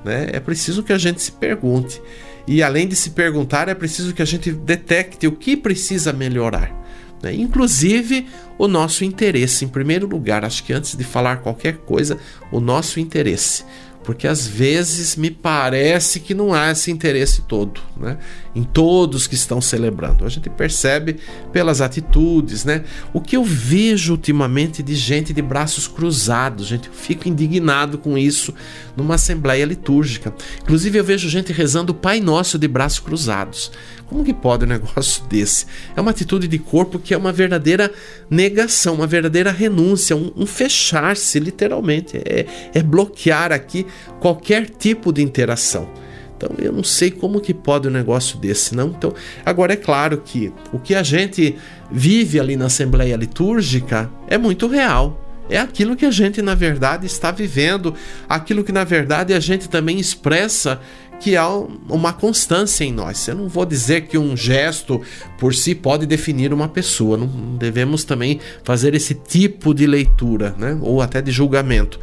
Né? 0.04 0.30
É 0.34 0.40
preciso 0.40 0.84
que 0.84 0.94
a 0.94 0.98
gente 0.98 1.22
se 1.22 1.32
pergunte. 1.32 2.02
E 2.48 2.64
além 2.64 2.88
de 2.88 2.96
se 2.96 3.12
perguntar, 3.12 3.68
é 3.68 3.76
preciso 3.76 4.14
que 4.14 4.22
a 4.22 4.26
gente 4.26 4.52
detecte 4.52 5.28
o 5.28 5.32
que 5.32 5.56
precisa 5.56 6.12
melhorar. 6.12 6.79
Né? 7.22 7.34
Inclusive 7.34 8.28
o 8.58 8.68
nosso 8.68 9.04
interesse, 9.04 9.66
em 9.66 9.68
primeiro 9.68 10.08
lugar, 10.08 10.44
acho 10.44 10.64
que 10.64 10.74
antes 10.74 10.96
de 10.96 11.04
falar 11.04 11.38
qualquer 11.38 11.78
coisa, 11.78 12.18
o 12.52 12.60
nosso 12.60 13.00
interesse 13.00 13.64
porque 14.10 14.28
às 14.28 14.48
vezes 14.48 15.16
me 15.16 15.30
parece 15.30 16.20
que 16.20 16.34
não 16.34 16.52
há 16.52 16.72
esse 16.72 16.90
interesse 16.90 17.44
todo, 17.44 17.80
né? 17.96 18.18
Em 18.56 18.64
todos 18.64 19.28
que 19.28 19.36
estão 19.36 19.62
celebrando. 19.62 20.26
A 20.26 20.30
gente 20.30 20.50
percebe 20.50 21.18
pelas 21.52 21.80
atitudes, 21.80 22.66
né? 22.66 22.84
O 23.14 23.22
que 23.22 23.38
eu 23.38 23.44
vejo 23.44 24.14
ultimamente 24.14 24.82
de 24.82 24.96
gente 24.96 25.32
de 25.32 25.44
braços 25.44 25.88
cruzados, 25.88 26.66
gente, 26.66 26.88
eu 26.88 26.94
fico 26.94 27.28
indignado 27.28 28.00
com 28.00 28.18
isso 28.18 28.52
numa 28.98 29.14
assembleia 29.14 29.64
litúrgica. 29.64 30.34
Inclusive 30.64 30.98
eu 30.98 31.04
vejo 31.04 31.30
gente 31.30 31.54
rezando 31.54 31.92
o 31.92 31.96
Pai 31.96 32.20
Nosso 32.20 32.58
de 32.58 32.68
braços 32.68 33.00
cruzados. 33.00 33.72
Como 34.10 34.24
que 34.24 34.34
pode 34.34 34.66
um 34.66 34.68
negócio 34.68 35.24
desse? 35.30 35.68
É 35.96 36.02
uma 36.02 36.12
atitude 36.12 36.48
de 36.48 36.58
corpo 36.58 36.98
que 36.98 37.14
é 37.14 37.18
uma 37.18 37.32
verdadeira 37.32 37.92
negação, 38.30 38.96
uma 38.96 39.08
verdadeira 39.08 39.52
renúncia, 39.52 40.16
um, 40.16 40.32
um 40.36 40.46
fechar-se, 40.46 41.40
literalmente. 41.40 42.18
É, 42.18 42.46
é 42.74 42.82
bloquear 42.82 43.52
aqui 43.52 43.86
qualquer 44.20 44.68
tipo 44.68 45.14
de 45.14 45.22
interação. 45.22 45.88
Então 46.36 46.56
eu 46.58 46.72
não 46.72 46.84
sei 46.84 47.12
como 47.12 47.42
que 47.42 47.54
pode 47.54 47.88
um 47.88 47.92
negócio 47.92 48.40
desse, 48.40 48.74
não. 48.74 48.88
Então, 48.88 49.14
agora 49.46 49.74
é 49.74 49.76
claro 49.76 50.22
que 50.24 50.52
o 50.72 50.80
que 50.80 50.96
a 50.96 51.04
gente 51.04 51.56
vive 51.92 52.40
ali 52.40 52.56
na 52.56 52.66
Assembleia 52.66 53.16
Litúrgica 53.16 54.10
é 54.28 54.38
muito 54.38 54.66
real. 54.68 55.26
É 55.50 55.58
aquilo 55.58 55.96
que 55.96 56.06
a 56.06 56.12
gente 56.12 56.42
na 56.42 56.56
verdade 56.56 57.08
está 57.08 57.32
vivendo, 57.32 57.94
aquilo 58.28 58.64
que 58.64 58.72
na 58.72 58.84
verdade 58.84 59.34
a 59.34 59.40
gente 59.40 59.68
também 59.68 60.00
expressa 60.00 60.80
que 61.20 61.36
há 61.36 61.50
uma 61.50 62.14
constância 62.14 62.84
em 62.84 62.92
nós. 62.92 63.28
Eu 63.28 63.36
não 63.36 63.48
vou 63.50 63.66
dizer 63.66 64.02
que 64.08 64.18
um 64.18 64.36
gesto 64.36 65.02
por 65.38 65.54
si 65.54 65.76
pode 65.76 66.06
definir 66.06 66.54
uma 66.54 66.68
pessoa, 66.68 67.18
não 67.18 67.28
devemos 67.58 68.04
também 68.04 68.40
fazer 68.64 68.96
esse 68.96 69.14
tipo 69.14 69.74
de 69.74 69.86
leitura, 69.86 70.56
né? 70.58 70.78
ou 70.82 71.02
até 71.02 71.22
de 71.22 71.32
julgamento. 71.32 72.00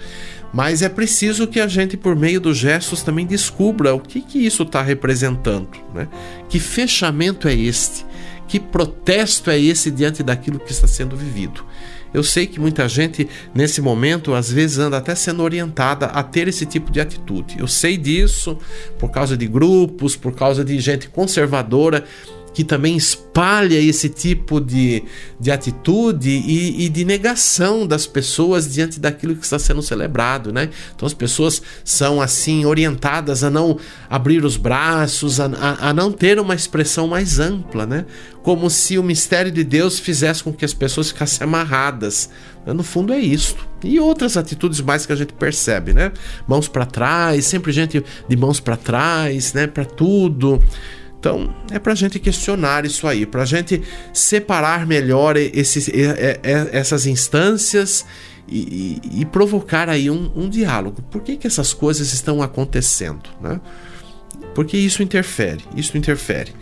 Mas 0.52 0.80
é 0.80 0.88
preciso 0.88 1.46
que 1.46 1.61
a 1.61 1.66
gente, 1.66 1.96
por 1.96 2.14
meio 2.14 2.40
dos 2.40 2.56
gestos, 2.56 3.02
também 3.02 3.26
descubra 3.26 3.94
o 3.94 4.00
que, 4.00 4.20
que 4.20 4.38
isso 4.38 4.62
está 4.62 4.80
representando. 4.80 5.68
Né? 5.94 6.08
Que 6.49 6.61
fechamento 6.61 7.49
é 7.49 7.54
este? 7.54 8.06
Que 8.49 8.61
protesto 8.61 9.50
é 9.50 9.58
esse 9.58 9.90
diante 9.90 10.23
daquilo 10.23 10.61
que 10.61 10.70
está 10.70 10.87
sendo 10.87 11.16
vivido? 11.16 11.64
Eu 12.16 12.23
sei 12.23 12.46
que 12.46 12.58
muita 12.58 12.88
gente 12.88 13.28
nesse 13.54 13.82
momento 13.82 14.32
às 14.32 14.50
vezes 14.50 14.78
anda 14.78 14.96
até 14.96 15.14
sendo 15.14 15.42
orientada 15.42 16.06
a 16.06 16.23
ter 16.23 16.49
esse 16.49 16.64
tipo 16.64 16.90
de 16.90 16.99
atitude. 16.99 17.56
Eu 17.58 17.68
sei 17.68 17.99
disso 17.99 18.56
por 18.99 19.11
causa 19.11 19.37
de 19.37 19.46
grupos, 19.46 20.16
por 20.16 20.32
causa 20.32 20.64
de 20.64 20.80
gente 20.80 21.11
conservadora 21.11 22.06
que 22.56 22.64
também 22.64 22.96
espalha 22.96 23.78
esse 23.78 24.08
tipo 24.08 24.62
de, 24.62 25.04
de 25.38 25.50
atitude 25.50 26.30
e, 26.30 26.86
e, 26.86 26.88
de 26.88 27.04
negação 27.04 27.86
das 27.86 28.06
pessoas 28.06 28.72
diante 28.72 28.98
daquilo 28.98 29.36
que 29.36 29.44
está 29.44 29.58
sendo 29.58 29.82
celebrado, 29.82 30.50
né? 30.50 30.70
Então 30.94 31.04
as 31.04 31.12
pessoas 31.12 31.60
são 31.84 32.18
assim 32.18 32.64
orientadas 32.64 33.44
a 33.44 33.50
não 33.50 33.78
abrir 34.08 34.42
os 34.42 34.56
braços, 34.56 35.38
a, 35.38 35.44
a, 35.48 35.90
a 35.90 35.92
não 35.92 36.10
ter 36.10 36.40
uma 36.40 36.54
expressão 36.54 37.06
mais 37.06 37.38
ampla, 37.38 37.84
né? 37.84 38.06
Como 38.42 38.70
se 38.70 38.96
o 38.96 39.02
mistério 39.02 39.52
de 39.52 39.62
Deus 39.62 39.98
fizesse 39.98 40.42
com 40.42 40.50
que 40.50 40.64
as 40.64 40.72
pessoas 40.72 41.08
ficassem 41.08 41.46
amarradas. 41.46 42.30
No 42.64 42.82
fundo 42.82 43.12
é 43.12 43.18
isto. 43.18 43.68
E 43.84 44.00
outras 44.00 44.34
atitudes 44.34 44.80
mais 44.80 45.04
que 45.04 45.12
a 45.12 45.16
gente 45.16 45.34
percebe, 45.34 45.92
né? 45.92 46.10
Mãos 46.48 46.68
para 46.68 46.86
trás, 46.86 47.44
sempre 47.44 47.70
gente 47.70 48.02
de 48.26 48.36
mãos 48.36 48.60
para 48.60 48.78
trás, 48.78 49.52
né? 49.52 49.66
Para 49.66 49.84
tudo. 49.84 50.58
Então, 51.26 51.52
é 51.73 51.78
para 51.80 51.92
a 51.92 51.97
gente 51.97 52.21
questionar 52.21 52.85
isso 52.85 53.04
aí, 53.04 53.26
para 53.26 53.42
a 53.42 53.45
gente 53.45 53.83
separar 54.12 54.87
melhor 54.87 55.37
esses, 55.37 55.90
essas 56.73 57.04
instâncias 57.04 58.06
e, 58.47 59.00
e, 59.02 59.23
e 59.23 59.25
provocar 59.25 59.88
aí 59.88 60.09
um, 60.09 60.30
um, 60.37 60.49
diálogo. 60.49 61.02
Por 61.11 61.23
que, 61.23 61.37
que 61.37 61.45
essas 61.49 61.75
coisas 61.75 62.12
estão 62.12 62.40
acontecendo? 62.40 63.28
Né? 63.40 63.61
Porque 64.54 64.76
isso 64.76 65.02
interfere, 65.02 65.64
isso 65.75 65.99
interfere. 65.99 66.54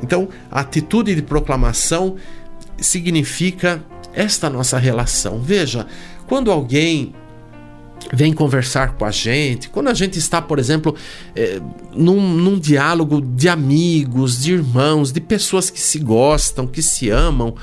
Então, 0.00 0.28
a 0.48 0.60
atitude 0.60 1.16
de 1.16 1.22
proclamação 1.22 2.14
significa 2.78 3.82
esta 4.14 4.48
nossa 4.48 4.78
relação. 4.78 5.40
Veja, 5.40 5.84
quando 6.28 6.52
alguém 6.52 7.12
vem 8.12 8.32
conversar 8.32 8.94
com 8.94 9.04
a 9.04 9.10
gente, 9.10 9.68
quando 9.68 9.88
a 9.88 9.94
gente 9.94 10.18
está, 10.18 10.40
por 10.40 10.58
exemplo, 10.58 10.94
é, 11.36 11.60
num, 11.94 12.20
num, 12.20 12.58
diálogo 12.58 13.20
de 13.20 13.48
amigos, 13.48 14.42
de 14.42 14.52
irmãos, 14.52 15.12
de 15.12 15.20
pessoas 15.20 15.68
que 15.70 15.80
se 15.80 15.98
gostam, 15.98 16.66
que 16.66 16.82
se 16.82 17.10
amam, 17.10 17.54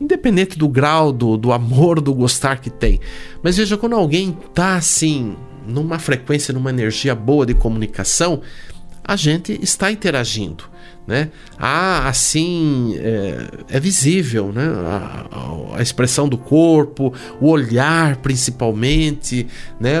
independente 0.00 0.58
do 0.58 0.68
grau 0.68 1.12
do, 1.12 1.36
do 1.36 1.52
amor, 1.52 2.00
do 2.00 2.14
gostar 2.14 2.60
que 2.60 2.70
tem. 2.70 3.00
Mas 3.42 3.56
veja, 3.56 3.76
quando 3.76 3.94
alguém 3.94 4.36
está 4.48 4.76
assim, 4.76 5.36
numa 5.66 5.98
frequência, 5.98 6.54
numa 6.54 6.70
energia 6.70 7.14
boa 7.14 7.44
de 7.44 7.54
comunicação, 7.54 8.40
a 9.04 9.16
gente 9.16 9.58
está 9.62 9.90
interagindo 9.90 10.64
né? 11.08 11.30
Há 11.58 12.06
assim 12.06 12.94
é, 12.98 13.48
é 13.70 13.80
visível, 13.80 14.52
né? 14.52 14.62
A, 14.66 15.78
a, 15.78 15.82
expressão 15.82 16.28
do 16.28 16.36
corpo, 16.36 17.14
o 17.40 17.48
olhar 17.48 18.16
principalmente, 18.16 19.46
né? 19.80 19.94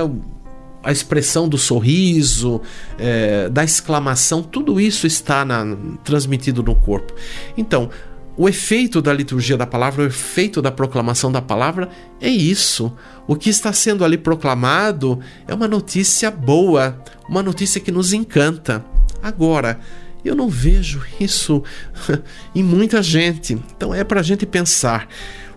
A 0.82 0.92
expressão 0.92 1.48
do 1.48 1.56
sorriso, 1.56 2.60
é, 2.98 3.48
da 3.48 3.64
exclamação, 3.64 4.42
tudo 4.42 4.78
isso 4.78 5.06
está 5.06 5.46
na, 5.46 5.64
transmitido 6.04 6.62
no 6.62 6.74
corpo. 6.74 7.14
Então, 7.56 7.88
o 8.36 8.46
efeito 8.46 9.00
da 9.00 9.12
liturgia 9.12 9.56
da 9.56 9.66
palavra, 9.66 10.04
o 10.04 10.06
efeito 10.06 10.60
da 10.60 10.70
proclamação 10.70 11.32
da 11.32 11.40
palavra 11.40 11.88
é 12.20 12.28
isso. 12.28 12.92
O 13.26 13.34
que 13.34 13.48
está 13.48 13.72
sendo 13.72 14.04
ali 14.04 14.18
proclamado 14.18 15.18
é 15.46 15.54
uma 15.54 15.66
notícia 15.66 16.30
boa, 16.30 17.02
uma 17.28 17.42
notícia 17.42 17.80
que 17.80 17.90
nos 17.90 18.12
encanta. 18.12 18.84
Agora, 19.22 19.80
eu 20.24 20.34
não 20.34 20.48
vejo 20.48 21.02
isso 21.20 21.62
em 22.54 22.62
muita 22.62 23.02
gente. 23.02 23.58
Então 23.76 23.94
é 23.94 24.04
para 24.04 24.20
a 24.20 24.22
gente 24.22 24.44
pensar. 24.46 25.08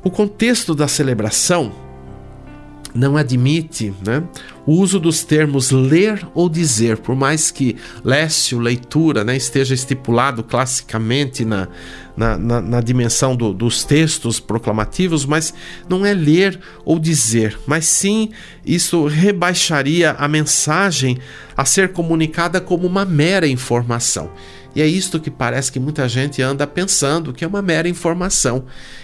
O 0.04 0.10
contexto 0.10 0.74
da 0.74 0.88
celebração 0.88 1.72
não 2.94 3.16
admite 3.16 3.94
né, 4.06 4.24
o 4.66 4.74
uso 4.74 5.00
dos 5.00 5.24
termos 5.24 5.72
ler 5.72 6.26
ou 6.34 6.48
dizer, 6.48 6.98
por 6.98 7.16
mais 7.16 7.50
que 7.52 7.76
lécio, 8.04 8.60
leitura, 8.60 9.24
né, 9.24 9.36
esteja 9.36 9.74
estipulado 9.74 10.44
classicamente 10.44 11.44
na, 11.44 11.68
na, 12.16 12.38
na, 12.38 12.62
na 12.62 12.82
dimensão 12.82 13.36
do, 13.36 13.54
dos 13.54 13.84
textos 13.84 14.40
proclamativos, 14.40 15.26
mas 15.26 15.54
não 15.90 16.06
é 16.06 16.14
ler 16.14 16.60
ou 16.86 17.00
dizer, 17.00 17.58
mas 17.66 17.86
sim 17.86 18.30
isso 18.66 19.08
rebaixaria 19.08 20.12
a 20.12 20.28
mensagem 20.28 21.18
a 21.58 21.66
ser 21.66 21.92
comunicada 21.92 22.62
como 22.62 22.86
uma 22.86 23.06
mera 23.06 23.48
informação. 23.48 24.32
E 24.76 24.82
é 24.82 24.88
isto 24.88 25.20
que 25.20 25.30
parece 25.30 25.72
que 25.72 25.80
muita 25.80 26.08
gente 26.08 26.42
anda 26.42 26.66
pensando, 26.66 27.34
que 27.34 27.44
é 27.44 27.48
uma 27.48 27.62
mera 27.62 27.90
informação. 27.90 28.64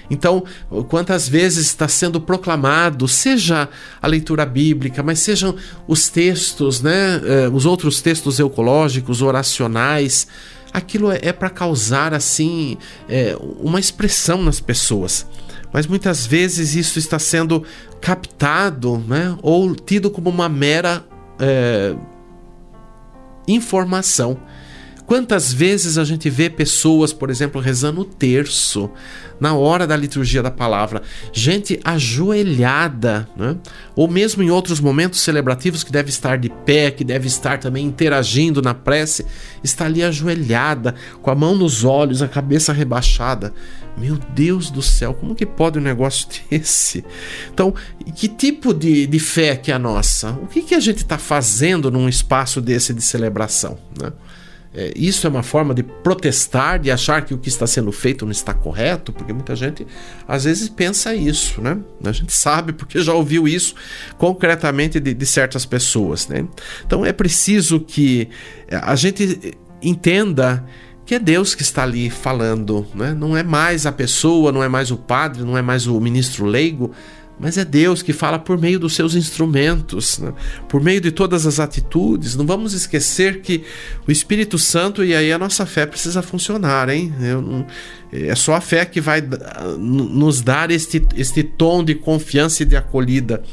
Então, 0.10 0.44
quantas 0.88 1.28
vezes 1.28 1.68
está 1.68 1.88
sendo 1.88 2.22
proclamado, 2.22 3.08
seja 3.08 3.68
a 4.02 4.08
leitura 4.08 4.46
bíblica, 4.46 5.04
mas 5.04 5.20
sejam 5.20 5.56
os 5.86 6.08
textos, 6.08 6.82
né, 6.82 7.22
eh, 7.24 7.50
os 7.52 7.66
outros 7.66 8.02
textos 8.02 8.40
ecológicos, 8.40 9.22
oracionais, 9.22 10.28
aquilo 10.74 11.12
é, 11.12 11.20
é 11.22 11.34
para 11.34 11.50
causar 11.50 12.14
assim 12.14 12.78
é, 13.10 13.36
uma 13.60 13.80
expressão 13.80 14.42
nas 14.42 14.60
pessoas. 14.60 15.26
Mas 15.74 15.86
muitas 15.86 16.26
vezes 16.26 16.76
isso 16.76 16.98
está 16.98 17.20
sendo 17.20 17.64
captado, 18.00 18.98
né, 19.08 19.38
ou 19.42 19.76
tido 19.76 20.10
como 20.10 20.30
uma 20.30 20.48
mera 20.48 21.04
é, 21.40 21.94
informação. 23.48 24.38
Quantas 25.08 25.54
vezes 25.54 25.98
a 25.98 26.04
gente 26.04 26.30
vê 26.30 26.50
pessoas, 26.50 27.14
por 27.14 27.30
exemplo, 27.30 27.62
rezando 27.62 28.02
o 28.02 28.06
terço 28.06 28.92
na 29.40 29.54
hora 29.54 29.88
da 29.88 29.96
liturgia 29.96 30.44
da 30.44 30.52
palavra, 30.52 31.02
gente 31.32 31.80
ajoelhada, 31.82 33.26
né? 33.38 33.56
ou 33.96 34.10
mesmo 34.10 34.44
em 34.44 34.50
outros 34.50 34.82
momentos 34.82 35.22
celebrativos 35.22 35.82
que 35.82 35.94
deve 35.94 36.10
estar 36.10 36.38
de 36.38 36.50
pé, 36.50 36.92
que 36.92 37.06
deve 37.06 37.26
estar 37.26 37.58
também 37.58 37.86
interagindo 37.86 38.62
na 38.62 38.74
prece, 38.74 39.26
está 39.64 39.86
ali 39.86 40.04
ajoelhada, 40.04 40.94
com 41.22 41.32
a 41.32 41.36
mão 41.36 41.56
nos 41.56 41.86
olhos, 41.86 42.22
a 42.22 42.28
cabeça 42.28 42.74
rebaixada. 42.74 43.54
Meu 43.98 44.18
Deus 44.36 44.70
do 44.70 44.82
céu, 44.82 45.14
como 45.14 45.34
que 45.34 45.46
pode 45.46 45.80
um 45.80 45.82
negócio 45.82 46.28
desse? 46.52 47.06
Então, 47.54 47.74
que 48.14 48.28
tipo 48.28 48.74
de, 48.74 49.08
de 49.08 49.20
fé 49.20 49.56
que 49.56 49.72
é 49.72 49.76
a 49.76 49.80
nossa? 49.80 50.32
O 50.32 50.48
que, 50.48 50.64
que 50.64 50.76
a 50.76 50.82
gente 50.82 50.98
está 50.98 51.18
fazendo 51.18 51.90
num 51.90 52.10
espaço 52.10 52.60
desse 52.60 52.94
de 52.94 53.02
celebração? 53.02 53.78
Né? 53.98 54.12
É, 54.80 54.94
isso 54.96 55.26
é 55.26 55.30
uma 55.30 55.42
forma 55.42 55.74
de 55.74 55.82
protestar, 55.82 56.78
de 56.78 56.92
achar 56.92 57.26
que 57.26 57.34
o 57.34 57.38
que 57.40 57.50
está 57.50 57.66
sendo 57.66 57.92
feito 57.92 58.26
não 58.26 58.32
está 58.32 58.54
correto, 58.54 59.12
porque 59.12 59.34
muita 59.34 59.56
gente 59.56 59.88
às 60.28 60.44
vezes 60.44 60.70
pensa 60.70 61.16
isso, 61.16 61.60
né? 61.60 61.80
A 62.04 62.12
gente 62.12 62.32
sabe 62.32 62.72
porque 62.74 63.02
já 63.02 63.12
ouviu 63.12 63.48
isso 63.48 63.74
concretamente 64.20 65.00
de, 65.00 65.16
de 65.16 65.26
certas 65.26 65.66
pessoas, 65.66 66.28
né? 66.28 66.46
Então 66.86 67.04
é 67.04 67.12
preciso 67.12 67.80
que 67.80 68.30
a 68.70 68.96
gente 68.96 69.58
entenda 69.82 70.64
que 71.08 71.16
é 71.16 71.20
Deus 71.20 71.56
que 71.56 71.64
está 71.64 71.82
ali 71.82 72.10
falando, 72.10 72.86
né? 72.94 73.14
não 73.14 73.36
é 73.36 73.42
mais 73.42 73.86
a 73.86 73.94
pessoa, 73.94 74.52
não 74.52 74.62
é 74.62 74.68
mais 74.68 74.92
o 74.92 74.98
padre, 74.98 75.42
não 75.42 75.58
é 75.58 75.62
mais 75.62 75.88
o 75.88 76.00
ministro 76.02 76.46
leigo, 76.46 76.92
mas 77.40 77.58
é 77.58 77.64
Deus 77.64 78.02
que 78.02 78.14
fala 78.14 78.40
por 78.40 78.60
meio 78.60 78.80
dos 78.80 78.96
seus 78.96 79.14
instrumentos, 79.14 80.18
né? 80.18 80.34
por 80.68 80.82
meio 80.82 81.00
de 81.00 81.12
todas 81.12 81.46
as 81.46 81.60
atitudes. 81.60 82.36
Não 82.36 82.46
vamos 82.46 82.74
esquecer 82.74 83.42
que 83.42 83.64
o 84.08 84.12
Espírito 84.12 84.58
Santo, 84.58 85.04
e 85.04 85.14
aí 85.14 85.32
a 85.32 85.38
nossa 85.38 85.66
fé 85.66 85.86
precisa 85.86 86.24
funcionar, 86.24 86.90
hein? 86.90 87.14
É 88.12 88.34
só 88.34 88.56
a 88.56 88.62
fé 88.62 88.86
que 88.86 89.00
vai 89.00 89.22
nos 89.78 90.42
dar 90.42 90.72
este, 90.72 91.06
este 91.16 91.44
tom 91.44 91.84
de 91.84 91.94
confiança 91.94 92.64
e 92.64 92.66
de 92.66 92.76
acolhida. 92.76 93.44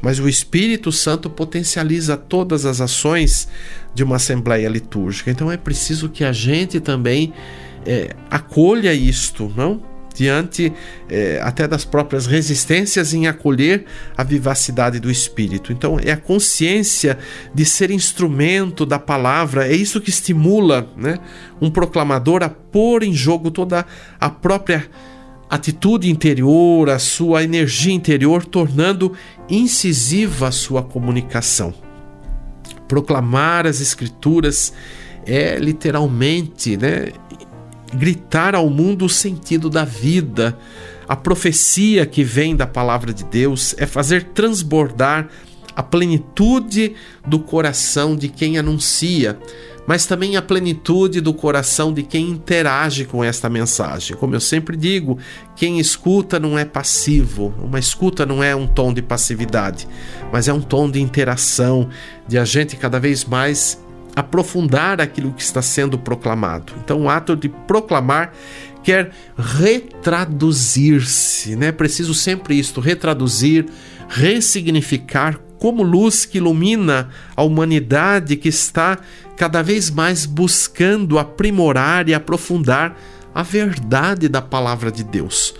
Mas 0.00 0.18
o 0.18 0.28
Espírito 0.28 0.90
Santo 0.90 1.28
potencializa 1.28 2.16
todas 2.16 2.64
as 2.64 2.80
ações 2.80 3.46
de 3.94 4.02
uma 4.02 4.16
assembleia 4.16 4.68
litúrgica. 4.68 5.30
Então 5.30 5.52
é 5.52 5.56
preciso 5.56 6.08
que 6.08 6.24
a 6.24 6.32
gente 6.32 6.80
também 6.80 7.32
é, 7.84 8.14
acolha 8.30 8.94
isto, 8.94 9.52
não? 9.54 9.93
Diante 10.14 10.72
é, 11.08 11.40
até 11.42 11.66
das 11.66 11.84
próprias 11.84 12.24
resistências 12.26 13.12
em 13.12 13.26
acolher 13.26 13.84
a 14.16 14.22
vivacidade 14.22 15.00
do 15.00 15.10
Espírito. 15.10 15.72
Então, 15.72 15.98
é 16.02 16.12
a 16.12 16.16
consciência 16.16 17.18
de 17.52 17.64
ser 17.64 17.90
instrumento 17.90 18.86
da 18.86 18.98
palavra, 18.98 19.66
é 19.66 19.74
isso 19.74 20.00
que 20.00 20.10
estimula 20.10 20.88
né, 20.96 21.18
um 21.60 21.68
proclamador 21.68 22.42
a 22.42 22.48
pôr 22.48 23.02
em 23.02 23.12
jogo 23.12 23.50
toda 23.50 23.84
a 24.20 24.30
própria 24.30 24.88
atitude 25.50 26.10
interior, 26.10 26.88
a 26.88 26.98
sua 26.98 27.42
energia 27.42 27.92
interior, 27.92 28.44
tornando 28.44 29.12
incisiva 29.48 30.48
a 30.48 30.52
sua 30.52 30.82
comunicação. 30.82 31.74
Proclamar 32.88 33.66
as 33.66 33.80
Escrituras 33.80 34.72
é 35.26 35.56
literalmente, 35.58 36.76
né, 36.76 37.08
gritar 37.94 38.54
ao 38.54 38.68
mundo 38.68 39.04
o 39.04 39.08
sentido 39.08 39.70
da 39.70 39.84
vida. 39.84 40.58
A 41.08 41.16
profecia 41.16 42.06
que 42.06 42.24
vem 42.24 42.56
da 42.56 42.66
palavra 42.66 43.12
de 43.12 43.24
Deus 43.24 43.74
é 43.78 43.86
fazer 43.86 44.24
transbordar 44.24 45.28
a 45.76 45.82
plenitude 45.82 46.94
do 47.26 47.38
coração 47.38 48.16
de 48.16 48.28
quem 48.28 48.58
anuncia, 48.58 49.38
mas 49.86 50.06
também 50.06 50.36
a 50.36 50.42
plenitude 50.42 51.20
do 51.20 51.34
coração 51.34 51.92
de 51.92 52.02
quem 52.02 52.30
interage 52.30 53.04
com 53.04 53.22
esta 53.22 53.50
mensagem. 53.50 54.16
Como 54.16 54.34
eu 54.34 54.40
sempre 54.40 54.76
digo, 54.76 55.18
quem 55.56 55.78
escuta 55.78 56.40
não 56.40 56.58
é 56.58 56.64
passivo, 56.64 57.52
uma 57.62 57.78
escuta 57.78 58.24
não 58.24 58.42
é 58.42 58.54
um 58.56 58.66
tom 58.66 58.94
de 58.94 59.02
passividade, 59.02 59.86
mas 60.32 60.48
é 60.48 60.52
um 60.52 60.60
tom 60.60 60.90
de 60.90 61.00
interação, 61.00 61.88
de 62.26 62.38
a 62.38 62.44
gente 62.44 62.76
cada 62.76 62.98
vez 62.98 63.24
mais 63.24 63.83
aprofundar 64.14 65.00
aquilo 65.00 65.32
que 65.32 65.42
está 65.42 65.60
sendo 65.60 65.98
proclamado. 65.98 66.72
Então, 66.82 67.02
o 67.02 67.10
ato 67.10 67.34
de 67.34 67.48
proclamar 67.48 68.32
quer 68.82 69.10
retraduzir-se, 69.36 71.56
né? 71.56 71.72
Preciso 71.72 72.14
sempre 72.14 72.56
isto, 72.58 72.80
retraduzir, 72.80 73.66
ressignificar 74.08 75.38
como 75.58 75.82
luz 75.82 76.24
que 76.26 76.38
ilumina 76.38 77.08
a 77.34 77.42
humanidade 77.42 78.36
que 78.36 78.48
está 78.48 78.98
cada 79.36 79.62
vez 79.62 79.90
mais 79.90 80.26
buscando 80.26 81.18
aprimorar 81.18 82.08
e 82.08 82.14
aprofundar 82.14 82.96
a 83.34 83.42
verdade 83.42 84.28
da 84.28 84.42
palavra 84.42 84.92
de 84.92 85.02
Deus. 85.02 85.54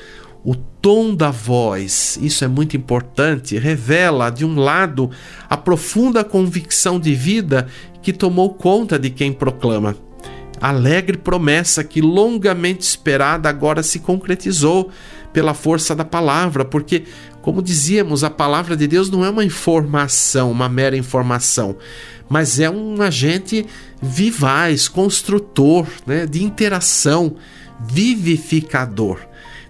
O 0.44 0.54
tom 0.54 1.16
da 1.16 1.30
voz, 1.30 2.18
isso 2.20 2.44
é 2.44 2.48
muito 2.48 2.76
importante, 2.76 3.56
revela, 3.56 4.28
de 4.28 4.44
um 4.44 4.60
lado, 4.60 5.10
a 5.48 5.56
profunda 5.56 6.22
convicção 6.22 7.00
de 7.00 7.14
vida 7.14 7.66
que 8.04 8.12
tomou 8.12 8.52
conta 8.52 8.98
de 8.98 9.08
quem 9.08 9.32
proclama. 9.32 9.96
alegre 10.60 11.18
promessa 11.18 11.82
que 11.82 12.00
longamente 12.00 12.82
esperada 12.82 13.48
agora 13.48 13.82
se 13.82 13.98
concretizou 13.98 14.90
pela 15.32 15.52
força 15.52 15.94
da 15.96 16.04
palavra, 16.04 16.64
porque, 16.64 17.04
como 17.42 17.60
dizíamos, 17.62 18.22
a 18.22 18.30
palavra 18.30 18.76
de 18.76 18.86
Deus 18.86 19.10
não 19.10 19.24
é 19.24 19.30
uma 19.30 19.44
informação, 19.44 20.50
uma 20.50 20.68
mera 20.68 20.96
informação, 20.96 21.76
mas 22.28 22.60
é 22.60 22.70
um 22.70 23.02
agente 23.02 23.66
vivaz, 24.00 24.86
construtor, 24.86 25.86
né, 26.06 26.24
de 26.24 26.42
interação, 26.44 27.36
vivificador. 27.80 29.18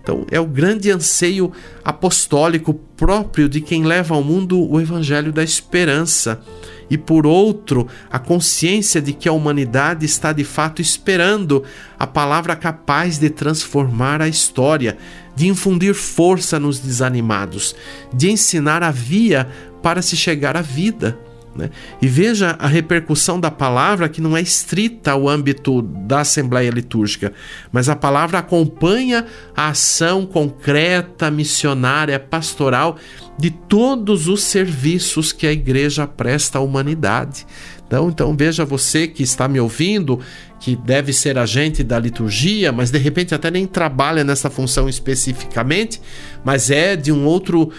Então, 0.03 0.27
é 0.31 0.39
o 0.39 0.47
grande 0.47 0.91
anseio 0.91 1.51
apostólico 1.83 2.75
próprio 2.75 3.49
de 3.49 3.61
quem 3.61 3.85
leva 3.85 4.15
ao 4.15 4.23
mundo 4.23 4.61
o 4.71 4.81
evangelho 4.81 5.33
da 5.33 5.43
esperança. 5.43 6.43
E 6.91 6.99
por 6.99 7.27
outro, 7.27 7.87
a 8.11 8.19
consciência 8.19 9.01
de 9.01 9.13
que 9.13 9.29
a 9.29 9.33
humanidade 9.33 10.05
está 10.05 10.33
de 10.33 10.45
fato 10.45 10.83
esperando 10.83 11.65
a 11.99 12.07
palavra 12.07 12.55
capaz 12.55 13.19
de 13.19 13.31
transformar 13.31 14.21
a 14.21 14.29
história, 14.29 14.97
de 15.35 15.49
infundir 15.49 15.95
força 15.95 16.61
nos 16.61 16.79
desanimados, 16.79 17.75
de 18.13 18.31
ensinar 18.31 18.83
a 18.83 18.91
via 18.91 19.49
para 19.83 20.03
se 20.03 20.17
chegar 20.17 20.57
à 20.57 20.63
vida. 20.63 21.19
Né? 21.57 21.71
E 22.03 22.09
veja 22.09 22.57
a 22.59 22.67
repercussão 22.67 23.39
da 23.39 23.51
palavra 23.51 24.09
que 24.09 24.21
não 24.21 24.37
é 24.37 24.41
estrita 24.41 25.13
ao 25.13 25.29
âmbito 25.29 25.83
da 25.83 26.21
Assembleia 26.21 26.71
Litúrgica, 26.71 27.33
mas 27.71 27.89
a 27.89 27.95
palavra 27.95 28.39
acompanha 28.39 29.25
a 29.57 29.69
ação 29.69 30.27
concreta, 30.27 31.31
missionária, 31.31 32.19
pastoral 32.19 32.97
de 33.39 33.51
todos 33.51 34.29
os 34.29 34.43
serviços 34.43 35.33
que 35.33 35.47
a 35.47 35.53
igreja 35.53 36.07
presta 36.07 36.59
à 36.59 36.61
humanidade. 36.61 37.47
Então, 37.87 38.09
então 38.09 38.37
veja 38.37 38.65
você 38.65 39.07
que 39.07 39.23
está 39.23 39.47
me 39.47 39.61
ouvindo, 39.61 40.19
que 40.59 40.75
deve 40.75 41.13
ser 41.13 41.37
agente 41.37 41.85
da 41.85 41.99
liturgia, 41.99 42.73
mas 42.73 42.91
de 42.91 42.99
repente 42.99 43.35
até 43.35 43.51
nem 43.51 43.67
trabalha 43.67 44.25
nessa 44.25 44.49
função 44.49 44.89
especificamente, 44.89 46.01
mas 46.43 46.71
é 46.71 46.97
de 46.97 47.13
um 47.13 47.27
outro 47.27 47.71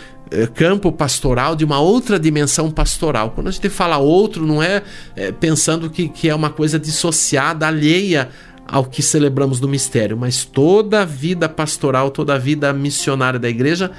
campo 0.54 0.92
pastoral, 0.92 1.56
de 1.56 1.64
uma 1.64 1.80
outra 1.80 2.20
dimensão 2.20 2.72
pastoral. 2.72 3.32
Quando 3.32 3.48
a 3.48 3.52
gente 3.52 3.70
fala 3.70 3.98
outro, 3.98 4.46
não 4.46 4.62
é, 4.62 4.82
é 5.16 5.32
pensando 5.32 5.90
que, 5.90 6.10
que 6.10 6.30
é 6.30 6.36
uma 6.36 6.50
coisa 6.50 6.80
dissociada, 6.80 7.68
alheia 7.68 8.30
ao 8.68 8.86
que 8.86 9.02
celebramos 9.02 9.60
no 9.60 9.68
mistério, 9.68 10.18
mas 10.18 10.44
toda 10.44 11.02
a 11.02 11.06
vida 11.06 11.48
pastoral, 11.48 12.10
toda 12.10 12.34
a 12.34 12.38
vida 12.38 12.74
missionária 12.74 13.40
da 13.40 13.48
igreja 13.48 13.92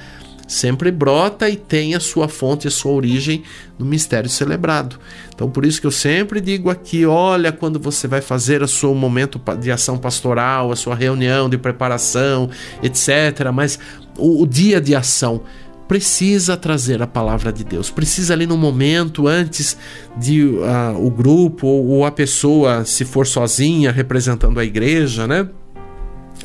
sempre 0.47 0.89
brota 0.89 1.49
e 1.49 1.57
tem 1.57 1.93
a 1.93 1.99
sua 1.99 2.29
fonte, 2.29 2.67
a 2.67 2.71
sua 2.71 2.93
origem 2.93 3.43
no 3.77 3.85
mistério 3.85 4.29
celebrado. 4.29 4.97
Então, 5.33 5.49
por 5.49 5.65
isso 5.65 5.81
que 5.81 5.87
eu 5.87 5.91
sempre 5.91 6.39
digo 6.39 6.69
aqui: 6.69 7.05
olha, 7.05 7.51
quando 7.51 7.79
você 7.79 8.07
vai 8.07 8.21
fazer 8.21 8.61
o 8.61 8.67
seu 8.67 8.93
momento 8.95 9.39
de 9.59 9.71
ação 9.71 9.97
pastoral, 9.97 10.71
a 10.71 10.75
sua 10.75 10.95
reunião 10.95 11.49
de 11.49 11.57
preparação, 11.57 12.49
etc., 12.81 13.51
mas 13.53 13.77
o, 14.17 14.41
o 14.43 14.47
dia 14.47 14.79
de 14.79 14.95
ação 14.95 15.43
precisa 15.87 16.57
trazer 16.57 17.01
a 17.01 17.07
palavra 17.07 17.51
de 17.51 17.63
Deus. 17.63 17.89
Precisa 17.89 18.33
ali 18.33 18.45
no 18.45 18.57
momento 18.57 19.27
antes 19.27 19.77
de 20.17 20.43
uh, 20.43 21.05
o 21.05 21.09
grupo 21.09 21.67
ou, 21.67 21.87
ou, 21.87 22.05
a 22.05 22.11
pessoa, 22.11 22.83
se 22.85 23.05
for 23.05 23.25
sozinha, 23.25 23.91
representando 23.91 24.59
a 24.59 24.65
igreja, 24.65 25.25
né? 25.25 25.47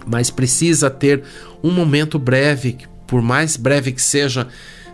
Mas 0.06 0.30
precisa 0.30 0.88
ter 0.88 1.22
um 1.62 1.70
momento 1.70 2.18
breve 2.18 2.78
por 3.12 3.20
mais 3.20 3.58
breve 3.58 3.92
que 3.92 4.00
seja, 4.00 4.48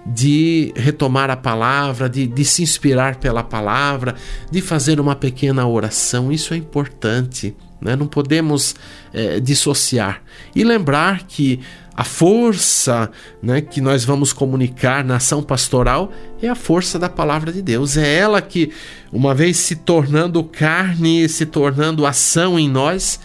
de 0.04 0.72
retomar 0.74 1.30
a 1.30 1.37
palavra, 1.37 2.08
de, 2.08 2.26
de 2.26 2.44
se 2.44 2.64
inspirar 2.64 3.14
pela 3.16 3.44
palavra, 3.44 4.16
de 4.50 4.61
fazer 4.61 4.98
uma 4.98 5.14
pequena 5.14 5.64
oração. 5.68 6.32
Isso 6.32 6.52
é 6.52 6.56
importante. 6.56 7.54
Né? 7.80 7.94
Não 7.94 8.08
podemos 8.08 8.74
é, 9.12 9.38
dissociar. 9.38 10.20
E 10.52 10.64
lembrar 10.64 11.28
que 11.28 11.61
a 11.98 12.04
força 12.04 13.11
né, 13.42 13.61
que 13.61 13.80
nós 13.80 14.04
vamos 14.04 14.32
comunicar 14.32 15.02
na 15.02 15.16
ação 15.16 15.42
pastoral 15.42 16.12
é 16.40 16.48
a 16.48 16.54
força 16.54 16.96
da 16.96 17.08
palavra 17.08 17.52
de 17.52 17.61
Deus. 17.61 17.96
É 17.96 18.18
ela 18.18 18.40
que, 18.40 18.70
uma 19.12 19.34
vez 19.34 19.56
se 19.56 19.74
tornando 19.74 20.44
carne, 20.44 21.28
se 21.28 21.44
tornando 21.44 22.06
ação 22.06 22.56
em 22.56 22.68
nós, 22.68 23.18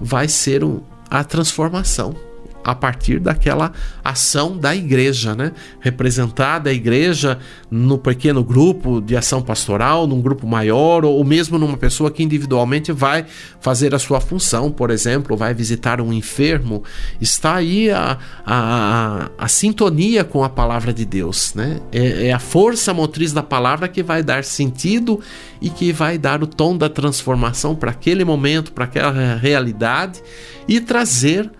vai 0.00 0.28
ser 0.28 0.62
a 1.10 1.24
transformação 1.24 2.29
a 2.64 2.74
partir 2.74 3.18
daquela 3.18 3.72
ação 4.04 4.56
da 4.56 4.74
igreja, 4.74 5.34
né? 5.34 5.52
Representada 5.80 6.70
a 6.70 6.72
igreja 6.72 7.38
no 7.70 7.98
pequeno 7.98 8.44
grupo 8.44 9.00
de 9.00 9.16
ação 9.16 9.42
pastoral, 9.42 10.06
num 10.06 10.20
grupo 10.20 10.46
maior, 10.46 11.04
ou 11.04 11.22
mesmo 11.24 11.58
numa 11.58 11.76
pessoa 11.76 12.10
que 12.10 12.22
individualmente 12.22 12.92
vai 12.92 13.26
fazer 13.60 13.94
a 13.94 13.98
sua 13.98 14.20
função, 14.20 14.70
por 14.70 14.90
exemplo, 14.90 15.36
vai 15.36 15.54
visitar 15.54 16.00
um 16.00 16.12
enfermo, 16.12 16.82
está 17.20 17.56
aí 17.56 17.90
a, 17.90 18.18
a, 18.44 19.28
a, 19.38 19.44
a 19.44 19.48
sintonia 19.48 20.24
com 20.24 20.44
a 20.44 20.48
palavra 20.48 20.92
de 20.92 21.04
Deus, 21.04 21.54
né? 21.54 21.80
É, 21.92 22.28
é 22.28 22.32
a 22.32 22.38
força 22.38 22.92
motriz 22.92 23.32
da 23.32 23.42
palavra 23.42 23.88
que 23.88 24.02
vai 24.02 24.22
dar 24.22 24.44
sentido 24.44 25.20
e 25.60 25.70
que 25.70 25.92
vai 25.92 26.18
dar 26.18 26.42
o 26.42 26.46
tom 26.46 26.76
da 26.76 26.88
transformação 26.88 27.74
para 27.74 27.90
aquele 27.90 28.24
momento, 28.24 28.72
para 28.72 28.84
aquela 28.84 29.36
realidade 29.36 30.22
e 30.68 30.80
trazer 30.80 31.50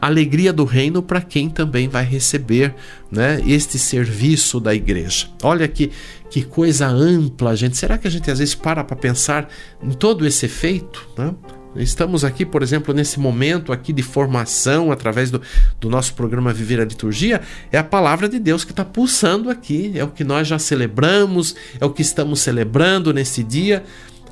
alegria 0.00 0.52
do 0.52 0.64
reino 0.64 1.02
para 1.02 1.20
quem 1.20 1.50
também 1.50 1.88
vai 1.88 2.04
receber 2.04 2.74
né, 3.10 3.40
este 3.46 3.78
serviço 3.78 4.58
da 4.58 4.74
igreja. 4.74 5.28
Olha 5.42 5.68
que, 5.68 5.90
que 6.30 6.42
coisa 6.42 6.86
ampla, 6.86 7.54
gente. 7.54 7.76
Será 7.76 7.98
que 7.98 8.08
a 8.08 8.10
gente 8.10 8.30
às 8.30 8.38
vezes 8.38 8.54
para 8.54 8.82
para 8.82 8.96
pensar 8.96 9.48
em 9.82 9.90
todo 9.90 10.26
esse 10.26 10.46
efeito? 10.46 11.06
Né? 11.16 11.34
Estamos 11.76 12.24
aqui, 12.24 12.44
por 12.44 12.62
exemplo, 12.62 12.92
nesse 12.92 13.20
momento 13.20 13.72
aqui 13.72 13.92
de 13.92 14.02
formação 14.02 14.90
através 14.90 15.30
do, 15.30 15.40
do 15.78 15.88
nosso 15.88 16.14
programa 16.14 16.52
Viver 16.52 16.80
a 16.80 16.84
Liturgia, 16.84 17.40
é 17.70 17.78
a 17.78 17.84
palavra 17.84 18.28
de 18.28 18.40
Deus 18.40 18.64
que 18.64 18.72
está 18.72 18.84
pulsando 18.84 19.48
aqui, 19.48 19.92
é 19.94 20.02
o 20.02 20.08
que 20.08 20.24
nós 20.24 20.48
já 20.48 20.58
celebramos, 20.58 21.54
é 21.78 21.84
o 21.84 21.90
que 21.90 22.02
estamos 22.02 22.40
celebrando 22.40 23.12
nesse 23.12 23.44
dia. 23.44 23.84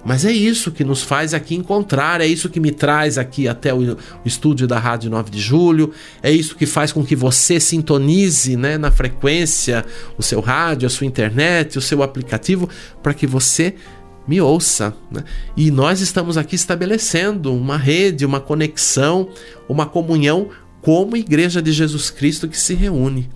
Mas 0.04 0.24
é 0.24 0.32
isso 0.32 0.70
que 0.70 0.84
nos 0.84 1.02
faz 1.02 1.34
aqui 1.34 1.54
encontrar, 1.54 2.20
é 2.20 2.26
isso 2.26 2.48
que 2.48 2.60
me 2.60 2.70
traz 2.70 3.18
aqui 3.18 3.48
até 3.48 3.74
o, 3.74 3.96
estúdio 4.24 4.66
da 4.66 4.78
Rádio 4.78 5.10
9 5.10 5.30
de 5.30 5.40
Julho, 5.40 5.92
é 6.22 6.30
isso 6.30 6.56
que 6.56 6.66
faz 6.66 6.92
com 6.92 7.04
que 7.04 7.16
você 7.16 7.58
sintonize 7.58 8.56
né, 8.56 8.78
na 8.78 8.90
frequência 8.90 9.84
o 10.16 10.22
seu 10.22 10.40
rádio, 10.40 10.86
a 10.86 10.90
sua 10.90 11.06
internet, 11.06 11.78
o 11.78 11.80
seu 11.80 12.02
aplicativo, 12.02 12.68
para 13.02 13.12
que 13.12 13.26
você 13.26 13.74
me 14.26 14.40
ouça. 14.40 14.94
Né? 15.10 15.24
E 15.56 15.70
nós 15.70 16.00
estamos 16.00 16.36
aqui 16.36 16.54
estabelecendo 16.54 17.52
uma 17.52 17.76
rede, 17.76 18.26
uma 18.26 18.40
conexão, 18.40 19.28
uma 19.68 19.86
comunhão 19.86 20.48
como 20.80 21.16
Igreja 21.16 21.60
de 21.60 21.72
Jesus 21.72 22.10
Cristo 22.10 22.46
que 22.46 22.58
se 22.58 22.74
reúne. 22.74 23.28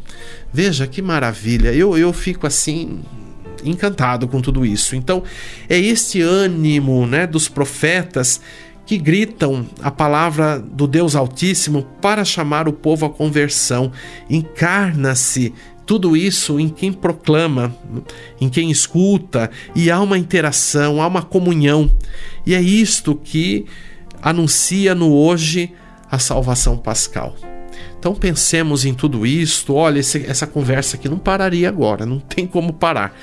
Veja 0.52 0.86
que 0.86 1.02
maravilha, 1.02 1.72
eu, 1.72 1.96
eu 1.96 2.12
fico 2.12 2.46
assim 2.46 3.00
encantado 3.64 4.28
com 4.28 4.40
tudo 4.40 4.64
isso. 4.64 4.96
Então, 4.96 5.22
é 5.68 5.78
este 5.78 6.20
ânimo, 6.20 7.06
né, 7.06 7.26
dos 7.26 7.48
profetas 7.48 8.40
que 8.84 8.98
gritam 8.98 9.66
a 9.80 9.90
palavra 9.90 10.58
do 10.58 10.86
Deus 10.86 11.14
Altíssimo 11.14 11.82
para 12.00 12.24
chamar 12.24 12.68
o 12.68 12.72
povo 12.72 13.06
à 13.06 13.10
conversão. 13.10 13.92
Encarna-se 14.28 15.54
tudo 15.86 16.16
isso 16.16 16.58
em 16.58 16.68
quem 16.68 16.92
proclama, 16.92 17.74
em 18.40 18.48
quem 18.48 18.70
escuta, 18.70 19.50
e 19.74 19.90
há 19.90 20.00
uma 20.00 20.18
interação, 20.18 21.00
há 21.00 21.06
uma 21.06 21.22
comunhão. 21.22 21.90
E 22.46 22.54
é 22.54 22.60
isto 22.60 23.14
que 23.14 23.66
anuncia 24.20 24.94
no 24.94 25.12
hoje 25.12 25.72
a 26.10 26.18
salvação 26.18 26.76
pascal. 26.76 27.34
Então 27.98 28.14
pensemos 28.14 28.84
em 28.84 28.92
tudo 28.94 29.24
isto. 29.24 29.74
Olha, 29.74 30.00
esse, 30.00 30.26
essa 30.26 30.46
conversa 30.46 30.96
aqui 30.96 31.08
não 31.08 31.18
pararia 31.18 31.68
agora, 31.68 32.04
não 32.04 32.18
tem 32.18 32.46
como 32.46 32.72
parar. 32.72 33.16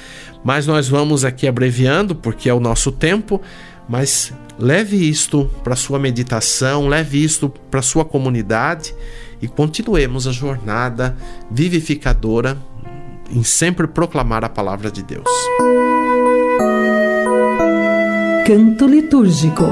Mas 0.43 0.65
nós 0.65 0.87
vamos 0.87 1.25
aqui 1.25 1.47
abreviando, 1.47 2.15
porque 2.15 2.49
é 2.49 2.53
o 2.53 2.59
nosso 2.59 2.91
tempo. 2.91 3.41
Mas 3.87 4.33
leve 4.57 4.97
isto 4.97 5.49
para 5.63 5.75
sua 5.75 5.97
meditação, 5.97 6.87
leve 6.87 7.23
isto 7.23 7.49
para 7.71 7.81
sua 7.81 8.05
comunidade 8.05 8.93
e 9.41 9.47
continuemos 9.47 10.27
a 10.27 10.31
jornada 10.31 11.17
vivificadora 11.49 12.57
em 13.31 13.43
sempre 13.43 13.87
proclamar 13.87 14.43
a 14.43 14.49
palavra 14.49 14.91
de 14.91 15.01
Deus. 15.01 15.29
Canto 18.45 18.87
litúrgico. 18.87 19.63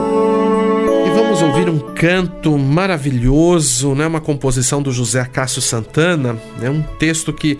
E 1.05 1.09
vamos 1.09 1.41
ouvir 1.41 1.69
um 1.69 1.79
canto 1.93 2.57
maravilhoso, 2.57 3.95
né? 3.95 4.05
uma 4.05 4.21
composição 4.21 4.81
do 4.81 4.91
José 4.91 5.25
Cássio 5.25 5.61
Santana, 5.61 6.37
é 6.59 6.63
né? 6.63 6.69
um 6.69 6.83
texto 6.97 7.33
que 7.33 7.57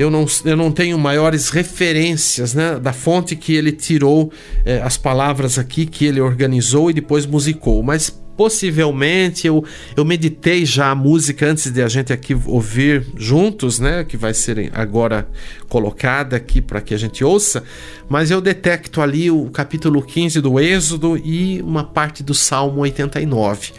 eu 0.00 0.10
não, 0.10 0.24
eu 0.46 0.56
não 0.56 0.72
tenho 0.72 0.98
maiores 0.98 1.50
referências 1.50 2.54
né, 2.54 2.78
da 2.78 2.90
fonte 2.90 3.36
que 3.36 3.54
ele 3.54 3.70
tirou 3.70 4.32
eh, 4.64 4.80
as 4.82 4.96
palavras 4.96 5.58
aqui, 5.58 5.84
que 5.84 6.06
ele 6.06 6.22
organizou 6.22 6.90
e 6.90 6.94
depois 6.94 7.26
musicou, 7.26 7.82
mas 7.82 8.08
possivelmente 8.34 9.46
eu, 9.46 9.62
eu 9.94 10.02
meditei 10.02 10.64
já 10.64 10.90
a 10.90 10.94
música 10.94 11.44
antes 11.44 11.70
de 11.70 11.82
a 11.82 11.88
gente 11.88 12.14
aqui 12.14 12.34
ouvir 12.46 13.04
juntos, 13.14 13.78
né? 13.78 14.02
Que 14.02 14.16
vai 14.16 14.32
ser 14.32 14.70
agora 14.72 15.28
colocada 15.68 16.34
aqui 16.34 16.62
para 16.62 16.80
que 16.80 16.94
a 16.94 16.98
gente 16.98 17.22
ouça, 17.22 17.62
mas 18.08 18.30
eu 18.30 18.40
detecto 18.40 19.02
ali 19.02 19.30
o 19.30 19.50
capítulo 19.50 20.00
15 20.00 20.40
do 20.40 20.58
Êxodo 20.58 21.18
e 21.18 21.60
uma 21.60 21.84
parte 21.84 22.22
do 22.22 22.32
Salmo 22.32 22.80
89. 22.80 23.74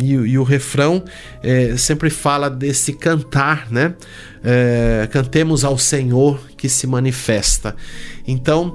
E, 0.00 0.12
e, 0.12 0.38
o 0.38 0.42
refrão 0.42 1.04
é, 1.42 1.76
sempre 1.76 2.10
fala 2.10 2.50
desse 2.50 2.92
cantar, 2.92 3.70
né? 3.70 3.94
É, 4.42 5.08
cantemos 5.10 5.64
ao 5.64 5.78
Senhor 5.78 6.40
que 6.56 6.68
se 6.68 6.86
manifesta. 6.86 7.76
Então, 8.26 8.74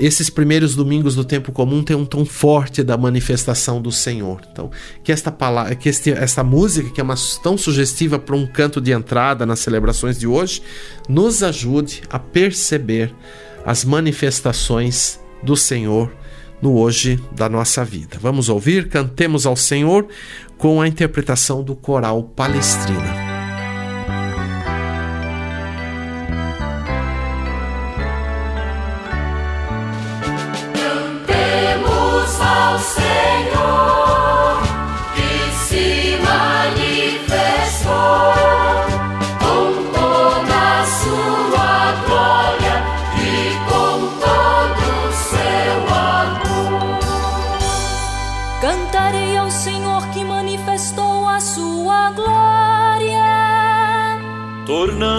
esses 0.00 0.30
primeiros 0.30 0.74
domingos 0.74 1.14
do 1.14 1.24
tempo 1.24 1.52
comum 1.52 1.82
tem 1.82 1.96
um 1.96 2.06
tom 2.06 2.24
forte 2.24 2.82
da 2.82 2.96
manifestação 2.96 3.80
do 3.80 3.92
Senhor. 3.92 4.40
Então, 4.50 4.70
que 5.04 5.12
esta 5.12 5.30
palavra, 5.30 5.74
que 5.74 5.88
este, 5.88 6.10
esta 6.10 6.42
música 6.42 6.90
que 6.90 7.00
é 7.00 7.04
uma, 7.04 7.16
tão 7.42 7.56
sugestiva 7.56 8.18
para 8.18 8.34
um 8.34 8.46
canto 8.46 8.80
de 8.80 8.92
entrada 8.92 9.44
nas 9.44 9.60
celebrações 9.60 10.18
de 10.18 10.26
hoje, 10.26 10.62
nos 11.08 11.42
ajude 11.42 12.02
a 12.08 12.18
perceber 12.18 13.14
as 13.64 13.84
manifestações 13.84 15.20
do 15.42 15.56
Senhor 15.56 16.10
no 16.62 16.76
hoje 16.76 17.22
da 17.32 17.48
nossa 17.48 17.84
vida. 17.84 18.18
Vamos 18.20 18.48
ouvir, 18.48 18.88
cantemos 18.88 19.46
ao 19.46 19.56
Senhor 19.56 20.06
com 20.60 20.78
a 20.78 20.86
interpretação 20.86 21.62
do 21.64 21.74
coral 21.74 22.22
Palestrina. 22.22 23.29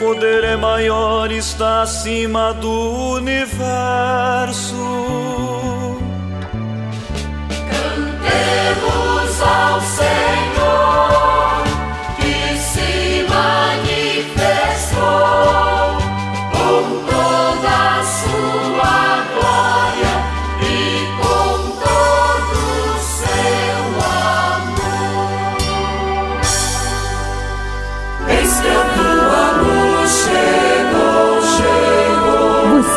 poder 0.00 0.42
é 0.42 0.56
maior, 0.56 1.30
está 1.30 1.82
acima 1.82 2.52
do 2.52 3.12
universo. 3.12 4.74
Cantemos 7.70 9.40
ao 9.40 9.80
Senhor 9.80 10.29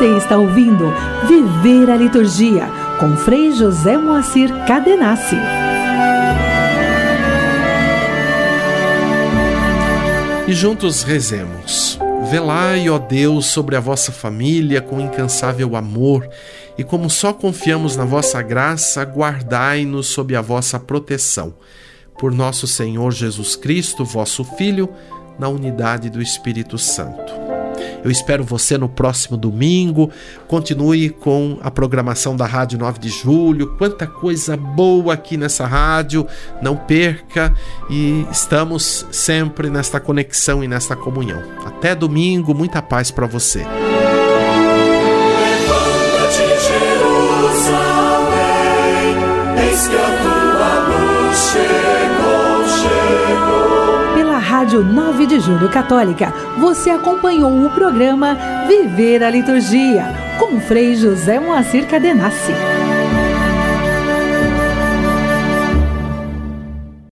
Você 0.03 0.17
está 0.17 0.37
ouvindo 0.37 0.93
Viver 1.29 1.89
a 1.89 1.95
Liturgia 1.95 2.67
com 2.99 3.15
Frei 3.15 3.53
José 3.53 3.97
Moacir 3.97 4.49
Cadenassi. 4.67 5.37
E 10.45 10.51
juntos 10.51 11.03
rezemos. 11.03 11.97
Velai, 12.29 12.89
ó 12.89 12.99
Deus, 12.99 13.45
sobre 13.45 13.77
a 13.77 13.79
vossa 13.79 14.11
família 14.11 14.81
com 14.81 14.99
incansável 14.99 15.73
amor, 15.73 16.27
e 16.77 16.83
como 16.83 17.09
só 17.09 17.31
confiamos 17.31 17.95
na 17.95 18.03
vossa 18.03 18.41
graça, 18.41 19.03
guardai-nos 19.03 20.07
sob 20.07 20.35
a 20.35 20.41
vossa 20.41 20.77
proteção. 20.77 21.53
Por 22.19 22.33
nosso 22.33 22.67
Senhor 22.67 23.13
Jesus 23.13 23.55
Cristo, 23.55 24.03
vosso 24.03 24.43
Filho, 24.43 24.89
na 25.39 25.47
unidade 25.47 26.09
do 26.09 26.21
Espírito 26.21 26.77
Santo. 26.77 27.52
Eu 28.03 28.11
espero 28.11 28.43
você 28.43 28.77
no 28.77 28.89
próximo 28.89 29.37
domingo. 29.37 30.11
Continue 30.47 31.09
com 31.09 31.57
a 31.61 31.71
programação 31.71 32.35
da 32.35 32.45
Rádio 32.45 32.77
9 32.77 32.99
de 32.99 33.09
Julho. 33.09 33.75
Quanta 33.77 34.05
coisa 34.05 34.57
boa 34.57 35.13
aqui 35.13 35.37
nessa 35.37 35.65
rádio. 35.65 36.27
Não 36.61 36.75
perca 36.75 37.53
e 37.89 38.25
estamos 38.31 39.05
sempre 39.11 39.69
nesta 39.69 39.99
conexão 39.99 40.63
e 40.63 40.67
nesta 40.67 40.95
comunhão. 40.95 41.41
Até 41.65 41.95
domingo, 41.95 42.53
muita 42.53 42.81
paz 42.81 43.09
para 43.09 43.25
você. 43.25 43.65
Rádio 54.73 54.91
9 54.91 55.27
de 55.27 55.39
Julho 55.39 55.69
Católica, 55.69 56.33
você 56.57 56.89
acompanhou 56.89 57.63
o 57.63 57.69
programa 57.69 58.35
Viver 58.67 59.23
a 59.23 59.29
Liturgia, 59.29 60.03
com 60.39 60.59
Frei 60.59 60.95
José 60.95 61.39
Moacir 61.39 61.87
Cadenassi. 61.87 62.51